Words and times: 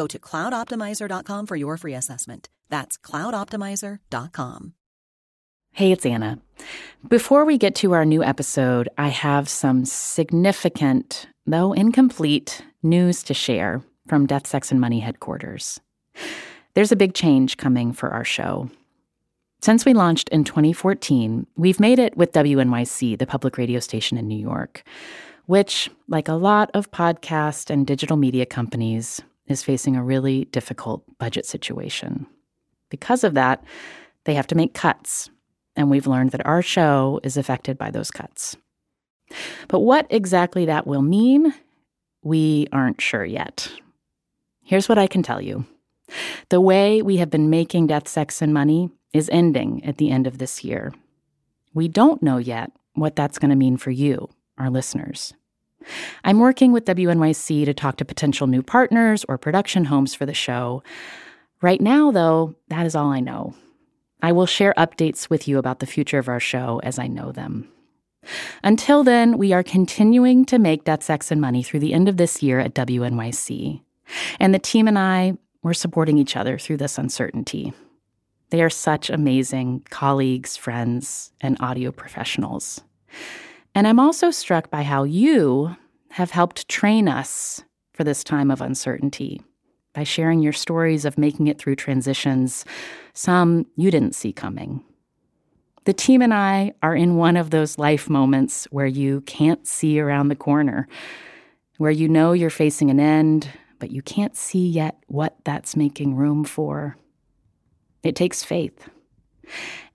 Go 0.00 0.06
to 0.06 0.18
cloudoptimizer.com 0.18 1.46
for 1.46 1.56
your 1.56 1.76
free 1.76 1.92
assessment. 1.92 2.48
That's 2.70 2.96
cloudoptimizer.com. 2.96 4.72
Hey, 5.72 5.92
it's 5.92 6.06
Anna. 6.06 6.38
Before 7.06 7.44
we 7.44 7.58
get 7.58 7.74
to 7.74 7.92
our 7.92 8.06
new 8.06 8.24
episode, 8.24 8.88
I 8.96 9.08
have 9.08 9.46
some 9.46 9.84
significant, 9.84 11.26
though 11.44 11.74
incomplete, 11.74 12.62
news 12.82 13.22
to 13.24 13.34
share 13.34 13.82
from 14.08 14.24
Death, 14.24 14.46
Sex, 14.46 14.70
and 14.70 14.80
Money 14.80 15.00
headquarters. 15.00 15.80
There's 16.72 16.92
a 16.92 16.96
big 16.96 17.12
change 17.12 17.58
coming 17.58 17.92
for 17.92 18.08
our 18.08 18.24
show. 18.24 18.70
Since 19.60 19.84
we 19.84 19.92
launched 19.92 20.30
in 20.30 20.44
2014, 20.44 21.46
we've 21.58 21.78
made 21.78 21.98
it 21.98 22.16
with 22.16 22.32
WNYC, 22.32 23.18
the 23.18 23.26
public 23.26 23.58
radio 23.58 23.80
station 23.80 24.16
in 24.16 24.26
New 24.26 24.40
York, 24.40 24.82
which, 25.44 25.90
like 26.08 26.28
a 26.28 26.32
lot 26.32 26.70
of 26.72 26.90
podcast 26.90 27.68
and 27.68 27.86
digital 27.86 28.16
media 28.16 28.46
companies, 28.46 29.20
is 29.50 29.62
facing 29.62 29.96
a 29.96 30.04
really 30.04 30.46
difficult 30.46 31.02
budget 31.18 31.46
situation. 31.46 32.26
Because 32.88 33.24
of 33.24 33.34
that, 33.34 33.62
they 34.24 34.34
have 34.34 34.46
to 34.48 34.54
make 34.54 34.74
cuts, 34.74 35.30
and 35.76 35.90
we've 35.90 36.06
learned 36.06 36.32
that 36.32 36.46
our 36.46 36.62
show 36.62 37.20
is 37.22 37.36
affected 37.36 37.78
by 37.78 37.90
those 37.90 38.10
cuts. 38.10 38.56
But 39.68 39.80
what 39.80 40.06
exactly 40.10 40.64
that 40.66 40.86
will 40.86 41.02
mean, 41.02 41.54
we 42.22 42.66
aren't 42.72 43.00
sure 43.00 43.24
yet. 43.24 43.70
Here's 44.62 44.88
what 44.88 44.98
I 44.98 45.06
can 45.06 45.22
tell 45.22 45.40
you 45.40 45.66
the 46.48 46.60
way 46.60 47.02
we 47.02 47.18
have 47.18 47.30
been 47.30 47.50
making 47.50 47.86
Death, 47.86 48.08
Sex, 48.08 48.42
and 48.42 48.52
Money 48.52 48.90
is 49.12 49.28
ending 49.30 49.84
at 49.84 49.98
the 49.98 50.10
end 50.10 50.26
of 50.26 50.38
this 50.38 50.64
year. 50.64 50.92
We 51.72 51.88
don't 51.88 52.22
know 52.22 52.38
yet 52.38 52.72
what 52.94 53.14
that's 53.14 53.38
going 53.38 53.50
to 53.50 53.56
mean 53.56 53.76
for 53.76 53.92
you, 53.92 54.28
our 54.58 54.70
listeners. 54.70 55.34
I'm 56.24 56.38
working 56.38 56.72
with 56.72 56.84
WNYC 56.84 57.64
to 57.64 57.74
talk 57.74 57.96
to 57.96 58.04
potential 58.04 58.46
new 58.46 58.62
partners 58.62 59.24
or 59.28 59.38
production 59.38 59.86
homes 59.86 60.14
for 60.14 60.26
the 60.26 60.34
show. 60.34 60.82
Right 61.62 61.80
now, 61.80 62.10
though, 62.10 62.54
that 62.68 62.86
is 62.86 62.94
all 62.94 63.10
I 63.10 63.20
know. 63.20 63.54
I 64.22 64.32
will 64.32 64.46
share 64.46 64.74
updates 64.76 65.30
with 65.30 65.48
you 65.48 65.58
about 65.58 65.78
the 65.80 65.86
future 65.86 66.18
of 66.18 66.28
our 66.28 66.40
show 66.40 66.80
as 66.82 66.98
I 66.98 67.06
know 67.06 67.32
them. 67.32 67.68
Until 68.62 69.02
then, 69.02 69.38
we 69.38 69.52
are 69.52 69.62
continuing 69.62 70.44
to 70.46 70.58
make 70.58 70.84
Death, 70.84 71.02
Sex, 71.02 71.30
and 71.30 71.40
Money 71.40 71.62
through 71.62 71.80
the 71.80 71.94
end 71.94 72.08
of 72.08 72.18
this 72.18 72.42
year 72.42 72.60
at 72.60 72.74
WNYC. 72.74 73.80
And 74.38 74.54
the 74.54 74.58
team 74.58 74.86
and 74.86 74.98
I, 74.98 75.38
we're 75.62 75.72
supporting 75.74 76.18
each 76.18 76.36
other 76.36 76.58
through 76.58 76.78
this 76.78 76.98
uncertainty. 76.98 77.72
They 78.50 78.62
are 78.62 78.70
such 78.70 79.10
amazing 79.10 79.84
colleagues, 79.90 80.56
friends, 80.56 81.32
and 81.40 81.56
audio 81.60 81.92
professionals. 81.92 82.82
And 83.74 83.86
I'm 83.86 84.00
also 84.00 84.30
struck 84.30 84.70
by 84.70 84.82
how 84.82 85.04
you 85.04 85.76
have 86.10 86.32
helped 86.32 86.68
train 86.68 87.08
us 87.08 87.62
for 87.92 88.04
this 88.04 88.24
time 88.24 88.50
of 88.50 88.60
uncertainty 88.60 89.42
by 89.92 90.04
sharing 90.04 90.40
your 90.40 90.52
stories 90.52 91.04
of 91.04 91.18
making 91.18 91.46
it 91.46 91.58
through 91.58 91.76
transitions, 91.76 92.64
some 93.12 93.66
you 93.76 93.90
didn't 93.90 94.14
see 94.14 94.32
coming. 94.32 94.82
The 95.84 95.92
team 95.92 96.22
and 96.22 96.32
I 96.32 96.74
are 96.82 96.94
in 96.94 97.16
one 97.16 97.36
of 97.36 97.50
those 97.50 97.78
life 97.78 98.08
moments 98.08 98.66
where 98.70 98.86
you 98.86 99.22
can't 99.22 99.66
see 99.66 99.98
around 99.98 100.28
the 100.28 100.36
corner, 100.36 100.86
where 101.78 101.90
you 101.90 102.08
know 102.08 102.32
you're 102.32 102.50
facing 102.50 102.90
an 102.90 103.00
end, 103.00 103.48
but 103.78 103.90
you 103.90 104.02
can't 104.02 104.36
see 104.36 104.68
yet 104.68 105.02
what 105.06 105.36
that's 105.44 105.74
making 105.74 106.14
room 106.14 106.44
for. 106.44 106.96
It 108.02 108.14
takes 108.14 108.44
faith. 108.44 108.88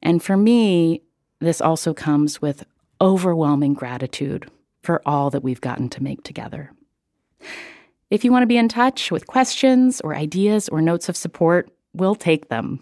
And 0.02 0.22
for 0.22 0.36
me, 0.36 1.04
this 1.40 1.62
also 1.62 1.94
comes 1.94 2.42
with 2.42 2.66
overwhelming 3.02 3.74
gratitude 3.74 4.50
for 4.84 5.02
all 5.06 5.30
that 5.30 5.44
we've 5.44 5.62
gotten 5.62 5.90
to 5.90 6.04
make 6.04 6.24
together. 6.24 6.72
If 8.10 8.24
you 8.24 8.32
want 8.32 8.44
to 8.44 8.48
be 8.48 8.58
in 8.58 8.70
touch 8.70 9.12
with 9.12 9.28
questions 9.28 10.00
or 10.02 10.16
ideas 10.16 10.70
or 10.70 10.82
notes 10.82 11.10
of 11.10 11.18
support, 11.18 11.70
we'll 11.94 12.16
take 12.16 12.50
them. 12.50 12.80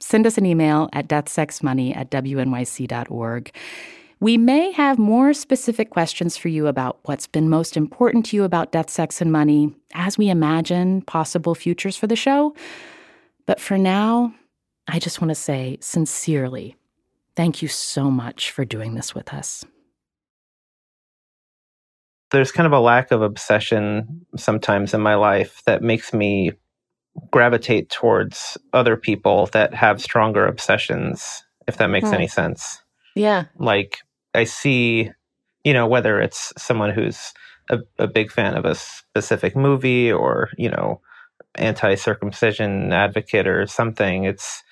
Send 0.00 0.26
us 0.26 0.38
an 0.38 0.46
email 0.46 0.88
at 0.92 1.08
deathsexmoney 1.08 1.96
at 1.96 2.10
wnyc.org. 2.10 3.54
We 4.18 4.38
may 4.38 4.70
have 4.72 4.98
more 4.98 5.34
specific 5.34 5.90
questions 5.90 6.36
for 6.36 6.48
you 6.48 6.68
about 6.68 7.00
what's 7.04 7.26
been 7.26 7.48
most 7.48 7.76
important 7.76 8.26
to 8.26 8.36
you 8.36 8.44
about 8.44 8.72
death, 8.72 8.88
sex, 8.88 9.20
and 9.20 9.32
money 9.32 9.74
as 9.94 10.16
we 10.16 10.30
imagine 10.30 11.02
possible 11.02 11.54
futures 11.54 11.96
for 11.96 12.06
the 12.06 12.16
show. 12.16 12.54
But 13.46 13.60
for 13.60 13.76
now, 13.76 14.32
I 14.88 14.98
just 14.98 15.20
want 15.20 15.30
to 15.30 15.34
say 15.34 15.78
sincerely, 15.80 16.76
thank 17.36 17.62
you 17.62 17.68
so 17.68 18.10
much 18.10 18.50
for 18.50 18.64
doing 18.64 18.94
this 18.94 19.14
with 19.14 19.32
us. 19.32 19.64
There's 22.30 22.52
kind 22.52 22.66
of 22.66 22.72
a 22.72 22.80
lack 22.80 23.10
of 23.10 23.20
obsession 23.20 24.26
sometimes 24.36 24.94
in 24.94 25.00
my 25.00 25.16
life 25.16 25.62
that 25.66 25.82
makes 25.82 26.14
me 26.14 26.52
gravitate 27.30 27.90
towards 27.90 28.56
other 28.72 28.96
people 28.96 29.46
that 29.52 29.74
have 29.74 30.00
stronger 30.00 30.46
obsessions, 30.46 31.44
if 31.68 31.76
that 31.76 31.88
makes 31.88 32.08
hmm. 32.08 32.14
any 32.14 32.28
sense. 32.28 32.82
Yeah. 33.14 33.44
Like 33.58 33.98
I 34.34 34.44
see, 34.44 35.10
you 35.64 35.72
know, 35.74 35.86
whether 35.86 36.20
it's 36.20 36.52
someone 36.56 36.90
who's 36.90 37.34
a, 37.70 37.80
a 37.98 38.06
big 38.06 38.30
fan 38.30 38.56
of 38.56 38.64
a 38.64 38.74
specific 38.74 39.54
movie 39.54 40.10
or, 40.10 40.48
you 40.56 40.70
know, 40.70 41.00
anti 41.56 41.94
circumcision 41.96 42.92
advocate 42.92 43.46
or 43.46 43.66
something, 43.66 44.24
it's 44.24 44.62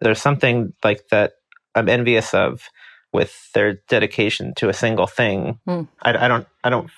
there's 0.00 0.20
something 0.20 0.72
like 0.82 1.08
that 1.10 1.34
I'm 1.74 1.88
envious 1.88 2.34
of 2.34 2.68
with 3.12 3.52
their 3.52 3.80
dedication 3.88 4.54
to 4.56 4.68
a 4.68 4.72
single 4.72 5.06
thing. 5.06 5.58
Mm. 5.68 5.88
I, 6.02 6.24
I 6.24 6.28
don't 6.28 6.46
I 6.62 6.70
don't 6.70 6.90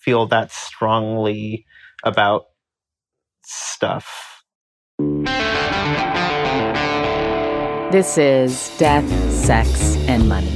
feel 0.00 0.26
that 0.26 0.52
strongly 0.52 1.66
about 2.04 2.44
stuff. 3.44 4.42
This 7.90 8.18
is 8.18 8.76
Death, 8.78 9.08
Sex, 9.32 9.96
and 10.08 10.28
Money. 10.28 10.50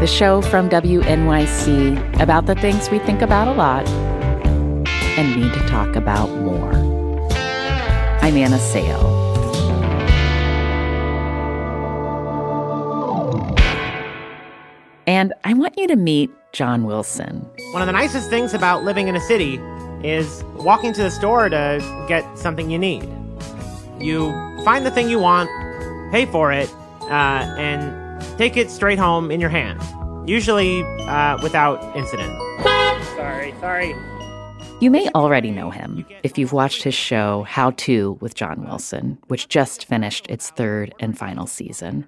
The 0.00 0.06
show 0.06 0.42
from 0.42 0.68
WNYC 0.68 2.20
about 2.20 2.46
the 2.46 2.54
things 2.54 2.90
we 2.90 2.98
think 3.00 3.22
about 3.22 3.48
a 3.48 3.52
lot 3.52 3.88
and 3.88 5.40
need 5.40 5.52
to 5.52 5.66
talk 5.66 5.96
about 5.96 6.30
more. 6.42 6.74
I'm 8.22 8.36
Anna 8.36 8.58
Sale. 8.58 9.25
And 15.06 15.32
I 15.44 15.54
want 15.54 15.78
you 15.78 15.86
to 15.88 15.96
meet 15.96 16.30
John 16.52 16.84
Wilson. 16.84 17.48
One 17.72 17.82
of 17.82 17.86
the 17.86 17.92
nicest 17.92 18.28
things 18.28 18.54
about 18.54 18.84
living 18.84 19.08
in 19.08 19.14
a 19.14 19.20
city 19.20 19.60
is 20.02 20.42
walking 20.56 20.92
to 20.94 21.02
the 21.02 21.10
store 21.10 21.48
to 21.48 22.04
get 22.08 22.24
something 22.36 22.70
you 22.70 22.78
need. 22.78 23.08
You 24.00 24.32
find 24.64 24.84
the 24.84 24.90
thing 24.90 25.08
you 25.08 25.18
want, 25.18 25.48
pay 26.12 26.26
for 26.26 26.52
it, 26.52 26.72
uh, 27.02 27.54
and 27.56 28.20
take 28.36 28.56
it 28.56 28.70
straight 28.70 28.98
home 28.98 29.30
in 29.30 29.40
your 29.40 29.50
hand, 29.50 29.80
usually 30.28 30.82
uh, 31.02 31.38
without 31.42 31.96
incident. 31.96 32.36
Sorry, 33.14 33.54
sorry. 33.60 33.94
You 34.80 34.90
may 34.90 35.08
already 35.14 35.50
know 35.50 35.70
him 35.70 36.04
if 36.22 36.36
you've 36.36 36.52
watched 36.52 36.82
his 36.82 36.94
show 36.94 37.44
How 37.44 37.70
To 37.70 38.18
with 38.20 38.34
John 38.34 38.66
Wilson, 38.66 39.18
which 39.28 39.48
just 39.48 39.86
finished 39.86 40.26
its 40.28 40.50
third 40.50 40.94
and 41.00 41.16
final 41.16 41.46
season. 41.46 42.06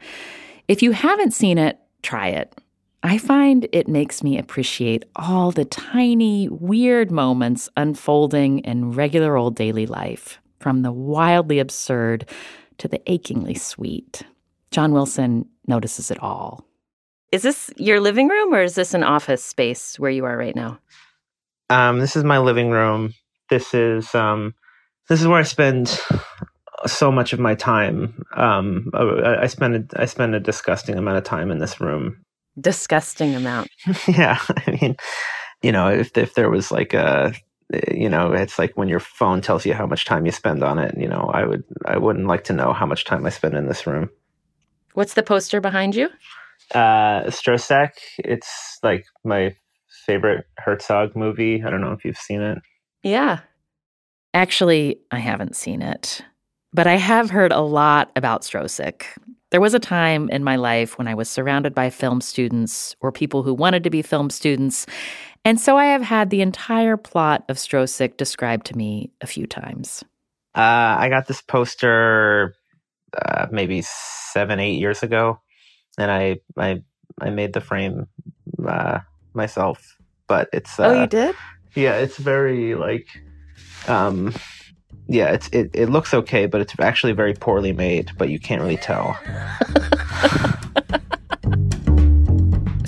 If 0.67 0.83
you 0.83 0.93
haven't 0.93 1.33
seen 1.33 1.56
it, 1.56 1.79
try 2.03 2.29
it. 2.29 2.55
I 3.03 3.19
find 3.19 3.69
it 3.73 3.87
makes 3.87 4.23
me 4.25 4.39
appreciate 4.39 5.05
all 5.15 5.53
the 5.53 5.65
tiny, 5.65 6.49
weird 6.49 7.11
moments 7.11 7.69
unfolding 7.77 8.59
in 8.61 8.93
regular 8.93 9.37
old 9.37 9.55
daily 9.55 9.87
life, 9.87 10.41
from 10.59 10.83
the 10.83 10.91
wildly 10.91 11.61
absurd 11.61 12.29
to 12.79 12.89
the 12.89 13.00
achingly 13.11 13.55
sweet. 13.55 14.23
John 14.71 14.93
Wilson 14.93 15.47
notices 15.67 16.11
it 16.11 16.21
all. 16.23 16.65
Is 17.31 17.43
this 17.43 17.71
your 17.77 18.00
living 18.00 18.29
room 18.29 18.53
or 18.53 18.62
is 18.62 18.75
this 18.75 18.95
an 18.95 19.05
office 19.05 19.45
space 19.45 19.99
where 19.99 20.11
you 20.11 20.25
are 20.25 20.37
right 20.37 20.56
now? 20.56 20.79
Um, 21.71 22.00
this 22.00 22.17
is 22.17 22.25
my 22.25 22.39
living 22.39 22.71
room. 22.71 23.15
This 23.50 23.75
is 23.75 24.15
um, 24.15 24.55
this 25.09 25.21
is 25.21 25.27
where 25.27 25.39
I 25.39 25.45
spend 25.45 26.00
so 26.87 27.12
much 27.12 27.33
of 27.33 27.39
my 27.41 27.55
time. 27.55 28.25
Um, 28.37 28.91
I, 28.95 29.43
I 29.43 29.47
spend 29.47 29.77
a, 29.93 30.00
I 30.00 30.06
spend 30.06 30.35
a 30.35 30.41
disgusting 30.41 30.97
amount 30.97 31.19
of 31.19 31.25
time 31.25 31.50
in 31.50 31.59
this 31.59 31.81
room. 31.81 32.25
Disgusting 32.60 33.34
amount. 33.34 33.70
yeah, 34.08 34.38
I 34.49 34.78
mean, 34.81 34.96
you 35.62 35.72
know, 35.72 35.88
if 35.88 36.16
if 36.16 36.34
there 36.34 36.50
was 36.50 36.70
like 36.70 36.94
a 36.94 37.34
you 37.93 38.08
know, 38.08 38.32
it's 38.32 38.58
like 38.58 38.76
when 38.76 38.88
your 38.88 39.00
phone 39.00 39.40
tells 39.40 39.66
you 39.66 39.75
how 39.75 39.87
much 39.87 40.06
time 40.06 40.25
you 40.25 40.32
spend 40.32 40.62
on 40.62 40.78
it. 40.78 40.94
You 40.96 41.08
know, 41.08 41.31
I 41.32 41.44
would 41.44 41.64
I 41.87 41.99
wouldn't 41.99 42.26
like 42.26 42.44
to 42.44 42.52
know 42.52 42.72
how 42.72 42.87
much 42.87 43.05
time 43.05 43.26
I 43.26 43.31
spend 43.31 43.55
in 43.55 43.66
this 43.66 43.87
room. 43.87 44.08
What's 44.94 45.14
the 45.14 45.22
poster 45.22 45.60
behind 45.60 45.94
you? 45.94 46.08
Uh, 46.75 47.25
Stroszek. 47.25 47.90
It's 48.19 48.78
like 48.82 49.04
my 49.25 49.54
favorite 50.06 50.46
Herzog 50.58 51.14
movie. 51.14 51.62
I 51.62 51.70
don't 51.70 51.81
know 51.81 51.93
if 51.93 52.04
you've 52.04 52.16
seen 52.16 52.40
it. 52.40 52.58
Yeah. 53.02 53.40
Actually, 54.34 55.00
I 55.11 55.19
haven't 55.19 55.56
seen 55.56 55.82
it, 55.82 56.22
but 56.72 56.87
I 56.87 56.96
have 56.96 57.31
heard 57.31 57.52
a 57.52 57.61
lot 57.61 58.11
about 58.16 58.43
Stroszek. 58.43 59.04
There 59.50 59.61
was 59.61 59.75
a 59.75 59.79
time 59.79 60.29
in 60.31 60.45
my 60.45 60.56
life 60.56 60.99
when 60.99 61.09
I 61.09 61.15
was 61.15 61.31
surrounded 61.31 61.75
by 61.75 61.91
film 61.91 62.21
students 62.21 62.95
or 63.00 63.11
people 63.11 63.43
who 63.43 63.55
wanted 63.55 63.85
to 63.85 63.91
be 63.91 64.03
film 64.03 64.31
students, 64.31 64.87
and 65.45 65.59
so 65.59 65.77
I 65.77 65.87
have 65.87 66.03
had 66.03 66.31
the 66.31 66.43
entire 66.43 66.97
plot 66.97 67.45
of 67.49 67.56
Stroszek 67.56 68.17
described 68.17 68.67
to 68.67 68.77
me 68.77 69.11
a 69.21 69.27
few 69.27 69.47
times. 69.47 70.05
Uh, 70.55 70.97
I 70.99 71.09
got 71.09 71.27
this 71.27 71.41
poster 71.41 72.55
uh, 73.17 73.47
maybe 73.50 73.83
seven, 73.83 74.61
eight 74.61 74.79
years 74.79 75.03
ago, 75.03 75.41
and 75.97 76.11
I 76.11 76.41
I 76.56 76.83
I 77.21 77.31
made 77.31 77.53
the 77.53 77.61
frame 77.61 78.06
uh, 78.67 79.00
myself. 79.33 79.97
But 80.27 80.49
it's 80.53 80.79
oh, 80.79 81.03
you 81.03 81.06
did? 81.06 81.35
Yeah, 81.75 81.97
it's 81.97 82.19
very 82.19 82.75
like, 82.75 83.06
um, 83.87 84.35
yeah, 85.08 85.32
it's 85.32 85.49
it, 85.49 85.70
it 85.72 85.88
looks 85.88 86.12
okay, 86.14 86.46
but 86.46 86.60
it's 86.60 86.75
actually 86.78 87.12
very 87.12 87.34
poorly 87.34 87.72
made. 87.72 88.10
But 88.19 88.28
you 88.28 88.38
can't 88.38 88.60
really 88.60 88.76
tell. 88.76 89.19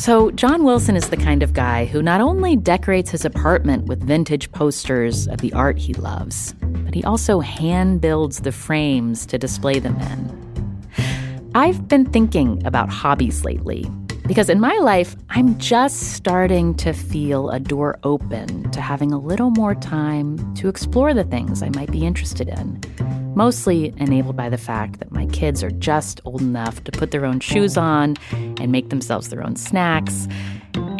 So, 0.01 0.31
John 0.31 0.65
Wilson 0.65 0.97
is 0.97 1.11
the 1.11 1.17
kind 1.19 1.43
of 1.43 1.53
guy 1.53 1.85
who 1.85 2.01
not 2.01 2.23
only 2.23 2.57
decorates 2.57 3.11
his 3.11 3.27
apartment 3.27 3.85
with 3.85 4.03
vintage 4.03 4.51
posters 4.51 5.29
of 5.29 5.43
the 5.43 5.53
art 5.53 5.77
he 5.77 5.93
loves, 5.93 6.55
but 6.63 6.95
he 6.95 7.05
also 7.05 7.41
hand 7.41 8.01
builds 8.01 8.41
the 8.41 8.51
frames 8.51 9.27
to 9.27 9.37
display 9.37 9.79
them 9.79 10.01
in. 10.01 11.51
I've 11.55 11.87
been 11.87 12.07
thinking 12.07 12.67
about 12.67 12.89
hobbies 12.89 13.45
lately 13.45 13.91
because 14.31 14.49
in 14.49 14.61
my 14.61 14.79
life, 14.79 15.17
I'm 15.31 15.59
just 15.59 16.13
starting 16.13 16.77
to 16.77 16.93
feel 16.93 17.51
a 17.51 17.59
door 17.59 17.99
open 18.05 18.71
to 18.71 18.81
having 18.81 19.11
a 19.11 19.19
little 19.19 19.51
more 19.51 19.75
time 19.75 20.55
to 20.55 20.69
explore 20.69 21.13
the 21.13 21.25
things 21.25 21.65
I 21.65 21.71
might 21.71 21.91
be 21.91 22.07
interested 22.07 22.49
in 22.49 22.81
mostly 23.35 23.93
enabled 23.97 24.37
by 24.37 24.49
the 24.49 24.59
fact 24.59 25.01
that 25.01 25.11
my 25.11 25.27
kids 25.27 25.65
are 25.65 25.71
just 25.71 26.21
old 26.25 26.43
enough 26.43 26.85
to 26.85 26.93
put 26.93 27.11
their 27.11 27.25
own 27.25 27.41
shoes 27.41 27.77
on 27.77 28.17
and 28.31 28.71
make 28.71 28.91
themselves 28.91 29.31
their 29.31 29.43
own 29.43 29.57
snacks. 29.57 30.29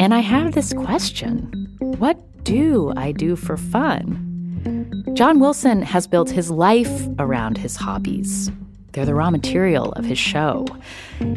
And 0.01 0.13
I 0.13 0.19
have 0.19 0.51
this 0.51 0.73
question 0.73 1.77
What 1.99 2.43
do 2.43 2.91
I 2.97 3.13
do 3.13 3.37
for 3.37 3.55
fun? 3.55 5.05
John 5.13 5.39
Wilson 5.39 5.83
has 5.83 6.05
built 6.05 6.29
his 6.29 6.51
life 6.51 7.07
around 7.17 7.57
his 7.57 7.77
hobbies. 7.77 8.51
They're 8.91 9.05
the 9.05 9.15
raw 9.15 9.29
material 9.29 9.93
of 9.93 10.03
his 10.03 10.17
show. 10.17 10.65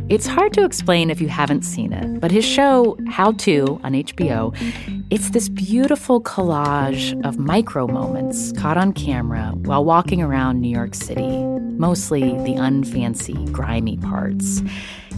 It's 0.09 0.27
hard 0.27 0.53
to 0.55 0.65
explain 0.65 1.09
if 1.09 1.21
you 1.21 1.29
haven't 1.29 1.63
seen 1.63 1.93
it, 1.93 2.21
but 2.21 2.33
his 2.33 2.45
show, 2.45 2.97
How 3.09 3.33
To, 3.33 3.81
on 3.85 3.93
HBO, 3.93 4.57
it's 5.11 5.31
this 5.31 5.49
beautiful 5.49 6.21
collage 6.21 7.21
of 7.25 7.39
micro 7.39 7.87
moments 7.87 8.53
caught 8.53 8.77
on 8.77 8.93
camera 8.93 9.53
while 9.55 9.85
walking 9.85 10.21
around 10.21 10.61
New 10.61 10.69
York 10.69 10.95
City, 10.95 11.45
mostly 11.77 12.23
the 12.23 12.57
unfancy, 12.57 13.51
grimy 13.53 13.99
parts. 13.99 14.61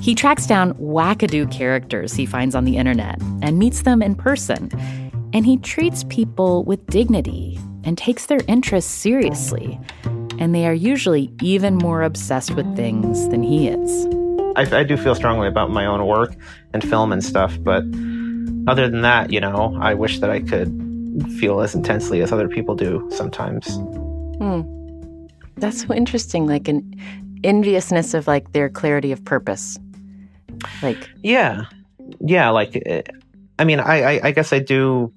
He 0.03 0.15
tracks 0.15 0.47
down 0.47 0.75
wackadoo 0.75 1.51
characters 1.51 2.13
he 2.13 2.27
finds 2.27 2.55
on 2.55 2.65
the 2.65 2.77
internet 2.77 3.19
and 3.41 3.59
meets 3.59 3.83
them 3.83 4.03
in 4.03 4.15
person. 4.15 4.71
And 5.33 5.47
he 5.47 5.57
treats 5.57 6.05
people 6.05 6.65
with 6.65 6.87
dignity 6.87 7.59
and 7.85 7.97
takes 7.97 8.27
their 8.27 8.41
interests 8.47 8.91
seriously 8.91 9.81
and 10.39 10.55
they 10.55 10.67
are 10.67 10.75
usually 10.75 11.33
even 11.43 11.77
more 11.77 12.03
obsessed 12.03 12.53
with 12.53 12.77
things 12.77 13.29
than 13.29 13.43
he 13.43 13.69
is. 13.69 14.07
I, 14.57 14.81
I, 14.81 14.85
do 14.85 14.97
feel 14.97 15.15
strongly 15.15 15.49
about 15.49 15.71
my 15.71 15.85
own 15.85 16.07
work 16.07 16.35
and 16.73 16.83
film 16.83 17.13
and 17.13 17.23
stuff, 17.23 17.59
but 17.61 17.83
other 18.67 18.89
than 18.89 19.03
that, 19.03 19.31
you 19.31 19.41
know, 19.41 19.77
I 19.81 19.95
wish 19.95 20.21
that 20.21 20.31
I 20.31 20.41
could 20.41 20.73
feel 21.39 21.61
as 21.61 21.75
intensely 21.75 22.21
as 22.21 22.33
other 22.33 22.49
people 22.49 22.75
do 22.75 23.07
sometimes. 23.13 23.67
Hmm. 24.39 24.63
That's 25.57 25.83
so 25.83 25.95
interesting, 25.95 26.47
like 26.47 26.69
an 26.69 26.95
enviousness 27.45 28.15
of 28.15 28.27
like 28.27 28.53
their 28.53 28.69
clarity 28.69 29.13
of 29.13 29.25
purpose. 29.25 29.79
Like, 30.83 31.09
yeah, 31.23 31.65
yeah, 32.21 32.51
like, 32.51 32.83
eh, 32.87 33.03
I 33.59 33.65
mean, 33.65 33.81
I, 33.81 34.03
I, 34.17 34.21
I 34.25 34.31
guess 34.33 34.53
I 34.53 34.59
do 34.59 35.13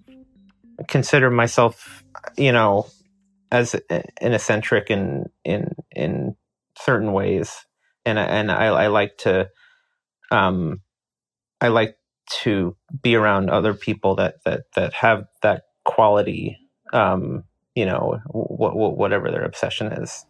consider 0.87 1.29
myself, 1.29 2.03
you 2.37 2.51
know, 2.51 2.87
as 3.51 3.75
an 3.89 4.33
eccentric 4.33 4.89
in 4.89 5.25
in 5.43 5.75
in 5.91 6.35
certain 6.77 7.13
ways, 7.13 7.65
and 8.05 8.19
and 8.19 8.51
I, 8.51 8.65
I 8.65 8.87
like 8.87 9.17
to 9.19 9.49
um 10.31 10.81
I 11.61 11.69
like 11.69 11.97
to 12.43 12.75
be 13.01 13.15
around 13.15 13.49
other 13.49 13.73
people 13.73 14.15
that 14.15 14.35
that 14.45 14.63
that 14.75 14.93
have 14.93 15.25
that 15.41 15.63
quality 15.83 16.57
um 16.93 17.43
you 17.75 17.85
know 17.85 18.19
wh- 18.31 18.97
whatever 18.97 19.31
their 19.31 19.43
obsession 19.43 19.87
is. 19.87 20.25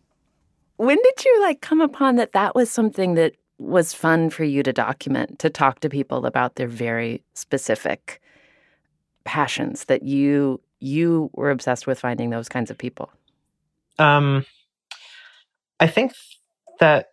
When 0.78 0.98
did 0.98 1.26
you 1.26 1.42
like 1.42 1.62
come 1.62 1.82
upon 1.82 2.16
that 2.16 2.32
that 2.34 2.56
was 2.56 2.72
something 2.72 3.16
that 3.16 3.34
was 3.58 3.94
fun 3.94 4.30
for 4.30 4.46
you 4.46 4.64
to 4.64 4.72
document 4.72 5.40
to 5.40 5.50
talk 5.50 5.82
to 5.82 5.90
people 5.90 6.26
about 6.26 6.56
their 6.56 6.70
very 6.70 7.22
specific 7.34 8.22
passions 9.26 9.86
that 9.86 10.04
you 10.04 10.62
you 10.80 11.30
were 11.34 11.52
obsessed 11.52 11.88
with 11.88 12.00
finding 12.00 12.30
those 12.30 12.50
kinds 12.50 12.72
of 12.72 12.78
people? 12.78 13.12
Um, 13.98 14.46
I 15.80 15.88
think 15.88 16.14
that 16.80 17.10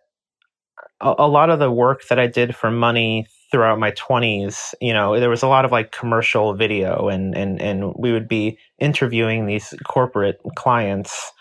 a, 1.01 1.15
a, 1.19 1.27
lot 1.27 1.49
of 1.49 1.59
the 1.59 1.71
work 1.71 2.07
that 2.09 2.19
I 2.19 2.27
did 2.27 2.55
for 2.55 2.71
money 2.71 3.27
throughout 3.51 3.79
my 3.79 3.91
20s, 3.91 4.73
you 4.81 4.93
know, 4.93 5.19
there 5.19 5.29
was 5.29 5.43
a 5.43 5.47
lot 5.47 5.65
of 5.65 5.71
like 5.71 5.91
commercial 5.91 6.53
video 6.53 7.07
and 7.07 7.35
and 7.35 7.61
and 7.61 7.93
we 7.97 8.11
would 8.11 8.27
be 8.27 8.57
interviewing 8.79 9.45
these 9.45 9.73
corporate 9.85 10.39
clients, 10.55 11.31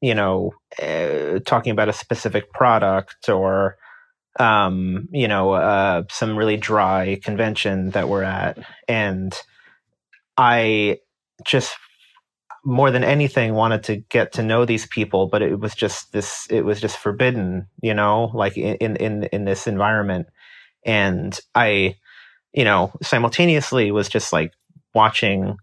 you 0.00 0.14
know, 0.14 0.52
uh, 0.80 1.38
talking 1.44 1.72
about 1.72 1.88
a 1.88 1.92
specific 1.92 2.52
product 2.52 3.28
or 3.28 3.76
um, 4.40 5.08
you 5.12 5.28
know, 5.28 5.52
uh, 5.52 6.04
some 6.10 6.36
really 6.36 6.56
dry 6.56 7.18
convention 7.22 7.90
that 7.90 8.08
we're 8.08 8.22
at 8.22 8.58
and 8.88 9.34
I 10.36 10.98
just 11.44 11.76
more 12.64 12.90
than 12.90 13.04
anything 13.04 13.54
wanted 13.54 13.82
to 13.84 13.96
get 14.08 14.32
to 14.32 14.42
know 14.42 14.64
these 14.64 14.86
people 14.86 15.26
but 15.26 15.42
it 15.42 15.58
was 15.58 15.74
just 15.74 16.12
this 16.12 16.46
it 16.50 16.64
was 16.64 16.80
just 16.80 16.96
forbidden 16.96 17.66
you 17.82 17.92
know 17.92 18.30
like 18.34 18.56
in 18.56 18.96
in 18.96 19.24
in 19.24 19.44
this 19.44 19.66
environment. 19.66 20.26
And 20.84 21.38
i 21.54 21.96
you 22.52 22.64
know 22.64 22.92
simultaneously 23.02 23.90
was 23.90 24.08
just 24.08 24.32
like 24.32 24.52
watching 24.94 25.56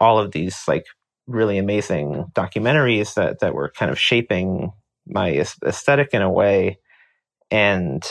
all 0.00 0.18
of 0.18 0.32
these 0.32 0.58
like 0.66 0.86
really 1.26 1.58
amazing 1.58 2.26
documentaries 2.34 3.14
that 3.14 3.40
that 3.40 3.54
were 3.54 3.70
kind 3.70 3.90
of 3.90 3.98
shaping 3.98 4.72
my 5.06 5.30
aesthetic 5.64 6.10
in 6.12 6.22
a 6.22 6.30
way. 6.30 6.78
And 7.50 8.04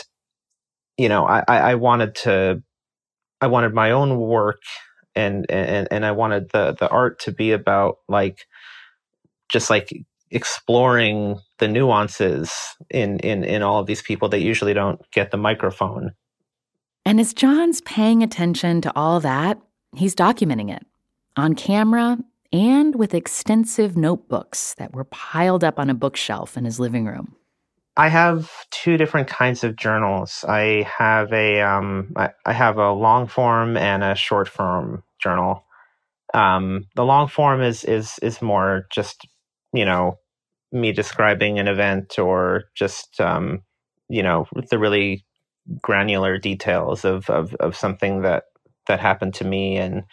you 0.98 1.08
know 1.08 1.24
i 1.26 1.42
i 1.48 1.74
wanted 1.74 2.14
to 2.14 2.62
i 3.40 3.46
wanted 3.46 3.72
my 3.72 3.90
own 3.90 4.18
work 4.18 4.60
and 5.14 5.46
and 5.50 5.88
and 5.90 6.04
I 6.04 6.12
wanted 6.12 6.50
the 6.50 6.74
the 6.78 6.88
art 6.88 7.20
to 7.20 7.32
be 7.32 7.52
about 7.52 7.96
like 8.08 8.46
just 9.50 9.70
like 9.70 9.90
exploring 10.30 11.38
the 11.58 11.68
nuances 11.68 12.52
in 12.90 13.18
in 13.20 13.44
in 13.44 13.62
all 13.62 13.80
of 13.80 13.86
these 13.86 14.02
people 14.02 14.28
that 14.28 14.40
usually 14.40 14.74
don't 14.74 15.00
get 15.12 15.30
the 15.30 15.36
microphone. 15.36 16.12
And 17.04 17.18
as 17.18 17.32
John's 17.32 17.80
paying 17.80 18.22
attention 18.22 18.80
to 18.82 18.92
all 18.94 19.20
that, 19.20 19.58
he's 19.96 20.14
documenting 20.14 20.74
it 20.74 20.86
on 21.36 21.54
camera 21.54 22.18
and 22.52 22.94
with 22.96 23.14
extensive 23.14 23.96
notebooks 23.96 24.74
that 24.74 24.92
were 24.92 25.04
piled 25.04 25.64
up 25.64 25.78
on 25.78 25.88
a 25.88 25.94
bookshelf 25.94 26.56
in 26.56 26.64
his 26.64 26.80
living 26.80 27.06
room. 27.06 27.36
I 28.00 28.08
have 28.08 28.50
two 28.70 28.96
different 28.96 29.28
kinds 29.28 29.62
of 29.62 29.76
journals. 29.76 30.42
I 30.48 30.86
have 30.98 31.34
a 31.34 31.60
um, 31.60 32.14
I, 32.16 32.30
I 32.46 32.54
have 32.54 32.78
a 32.78 32.92
long 32.92 33.26
form 33.26 33.76
and 33.76 34.02
a 34.02 34.14
short 34.14 34.48
form 34.48 35.02
journal. 35.22 35.66
Um, 36.32 36.86
the 36.96 37.04
long 37.04 37.28
form 37.28 37.60
is 37.60 37.84
is 37.84 38.18
is 38.22 38.40
more 38.40 38.86
just 38.90 39.28
you 39.74 39.84
know 39.84 40.18
me 40.72 40.92
describing 40.92 41.58
an 41.58 41.68
event 41.68 42.18
or 42.18 42.64
just 42.74 43.20
um, 43.20 43.64
you 44.08 44.22
know 44.22 44.46
the 44.70 44.78
really 44.78 45.26
granular 45.82 46.38
details 46.38 47.04
of, 47.04 47.28
of 47.28 47.54
of 47.56 47.76
something 47.76 48.22
that 48.22 48.44
that 48.86 48.98
happened 48.98 49.34
to 49.34 49.44
me 49.44 49.76
and 49.76 50.04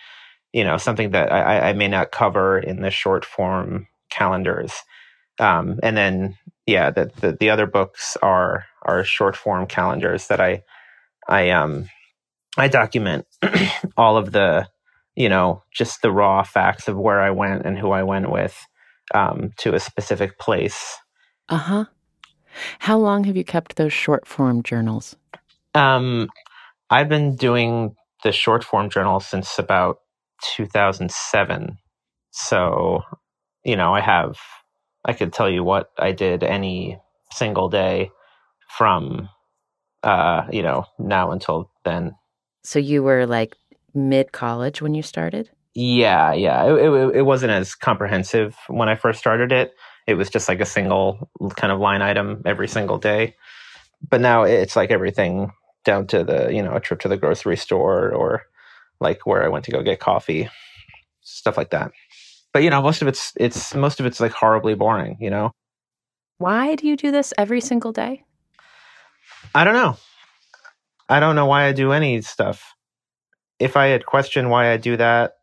you 0.51 0.65
know 0.65 0.75
something 0.75 1.11
that 1.11 1.31
I, 1.31 1.69
I 1.69 1.73
may 1.73 1.87
not 1.87 2.11
cover 2.11 2.59
in 2.59 2.81
the 2.81 2.91
short 2.91 3.23
form 3.23 3.87
calendars. 4.09 4.73
Um, 5.39 5.79
and 5.83 5.95
then 5.95 6.37
yeah, 6.67 6.91
the, 6.91 7.11
the, 7.21 7.31
the 7.39 7.49
other 7.49 7.65
books 7.65 8.17
are 8.21 8.65
are 8.83 9.03
short 9.03 9.35
form 9.35 9.65
calendars 9.65 10.27
that 10.27 10.39
I 10.39 10.63
I 11.27 11.49
um 11.49 11.89
I 12.57 12.67
document 12.67 13.25
all 13.97 14.17
of 14.17 14.31
the 14.31 14.67
you 15.15 15.29
know 15.29 15.63
just 15.73 16.01
the 16.01 16.11
raw 16.11 16.43
facts 16.43 16.87
of 16.87 16.97
where 16.97 17.21
I 17.21 17.31
went 17.31 17.65
and 17.65 17.77
who 17.77 17.91
I 17.91 18.03
went 18.03 18.31
with 18.31 18.57
um, 19.13 19.51
to 19.59 19.73
a 19.73 19.79
specific 19.79 20.37
place. 20.39 20.97
Uh 21.49 21.57
huh. 21.57 21.85
How 22.79 22.97
long 22.97 23.23
have 23.25 23.37
you 23.37 23.43
kept 23.43 23.75
those 23.75 23.93
short 23.93 24.27
form 24.27 24.63
journals? 24.63 25.15
Um, 25.75 26.27
I've 26.89 27.09
been 27.09 27.35
doing 27.35 27.95
the 28.23 28.31
short 28.31 28.63
form 28.63 28.89
journal 28.89 29.19
since 29.19 29.59
about 29.59 29.99
2007. 30.55 31.77
So, 32.31 33.01
you 33.63 33.75
know, 33.75 33.93
I 33.93 34.01
have, 34.01 34.37
I 35.07 35.13
could 35.13 35.33
tell 35.33 35.49
you 35.49 35.63
what 35.63 35.91
I 35.97 36.11
did 36.11 36.43
any 36.43 36.99
single 37.31 37.69
day 37.69 38.11
from, 38.69 39.29
uh, 40.03 40.43
you 40.51 40.61
know, 40.61 40.85
now 40.99 41.31
until 41.31 41.71
then. 41.85 42.15
So 42.63 42.77
you 42.79 43.01
were 43.01 43.25
like 43.25 43.55
mid 43.93 44.31
college 44.33 44.81
when 44.81 44.93
you 44.93 45.01
started? 45.01 45.49
Yeah, 45.73 46.33
yeah. 46.33 46.65
It, 46.65 46.73
it, 46.73 47.15
it 47.17 47.21
wasn't 47.21 47.51
as 47.51 47.73
comprehensive 47.73 48.55
when 48.67 48.89
I 48.89 48.95
first 48.95 49.19
started 49.19 49.51
it. 49.51 49.73
It 50.07 50.15
was 50.15 50.29
just 50.29 50.49
like 50.49 50.59
a 50.59 50.65
single 50.65 51.29
kind 51.55 51.71
of 51.71 51.79
line 51.79 52.01
item 52.01 52.41
every 52.45 52.67
single 52.67 52.97
day. 52.97 53.35
But 54.09 54.21
now 54.21 54.43
it's 54.43 54.75
like 54.75 54.91
everything 54.91 55.51
down 55.85 56.07
to 56.07 56.23
the, 56.23 56.53
you 56.53 56.61
know, 56.61 56.75
a 56.75 56.79
trip 56.79 56.99
to 57.01 57.07
the 57.07 57.17
grocery 57.17 57.57
store 57.57 58.11
or 58.11 58.43
like 58.99 59.25
where 59.25 59.43
I 59.43 59.47
went 59.47 59.65
to 59.65 59.71
go 59.71 59.81
get 59.81 59.99
coffee, 59.99 60.49
stuff 61.21 61.57
like 61.57 61.69
that. 61.71 61.91
But 62.57 62.63
you 62.63 62.71
know, 62.71 62.81
most 62.81 63.03
of 63.03 63.07
it's 63.07 63.33
it's 63.35 63.75
most 63.75 63.99
of 63.99 64.07
it's 64.07 64.19
like 64.19 64.31
horribly 64.31 64.73
boring, 64.73 65.17
you 65.19 65.29
know. 65.29 65.51
Why 66.39 66.73
do 66.73 66.87
you 66.87 66.97
do 66.97 67.11
this 67.11 67.31
every 67.37 67.61
single 67.61 67.91
day? 67.91 68.23
I 69.53 69.63
don't 69.63 69.75
know. 69.75 69.95
I 71.07 71.19
don't 71.19 71.35
know 71.35 71.45
why 71.45 71.65
I 71.65 71.71
do 71.71 71.91
any 71.91 72.19
stuff. 72.23 72.73
If 73.59 73.77
I 73.77 73.89
had 73.89 74.07
questioned 74.07 74.49
why 74.49 74.71
I 74.71 74.77
do 74.77 74.97
that, 74.97 75.33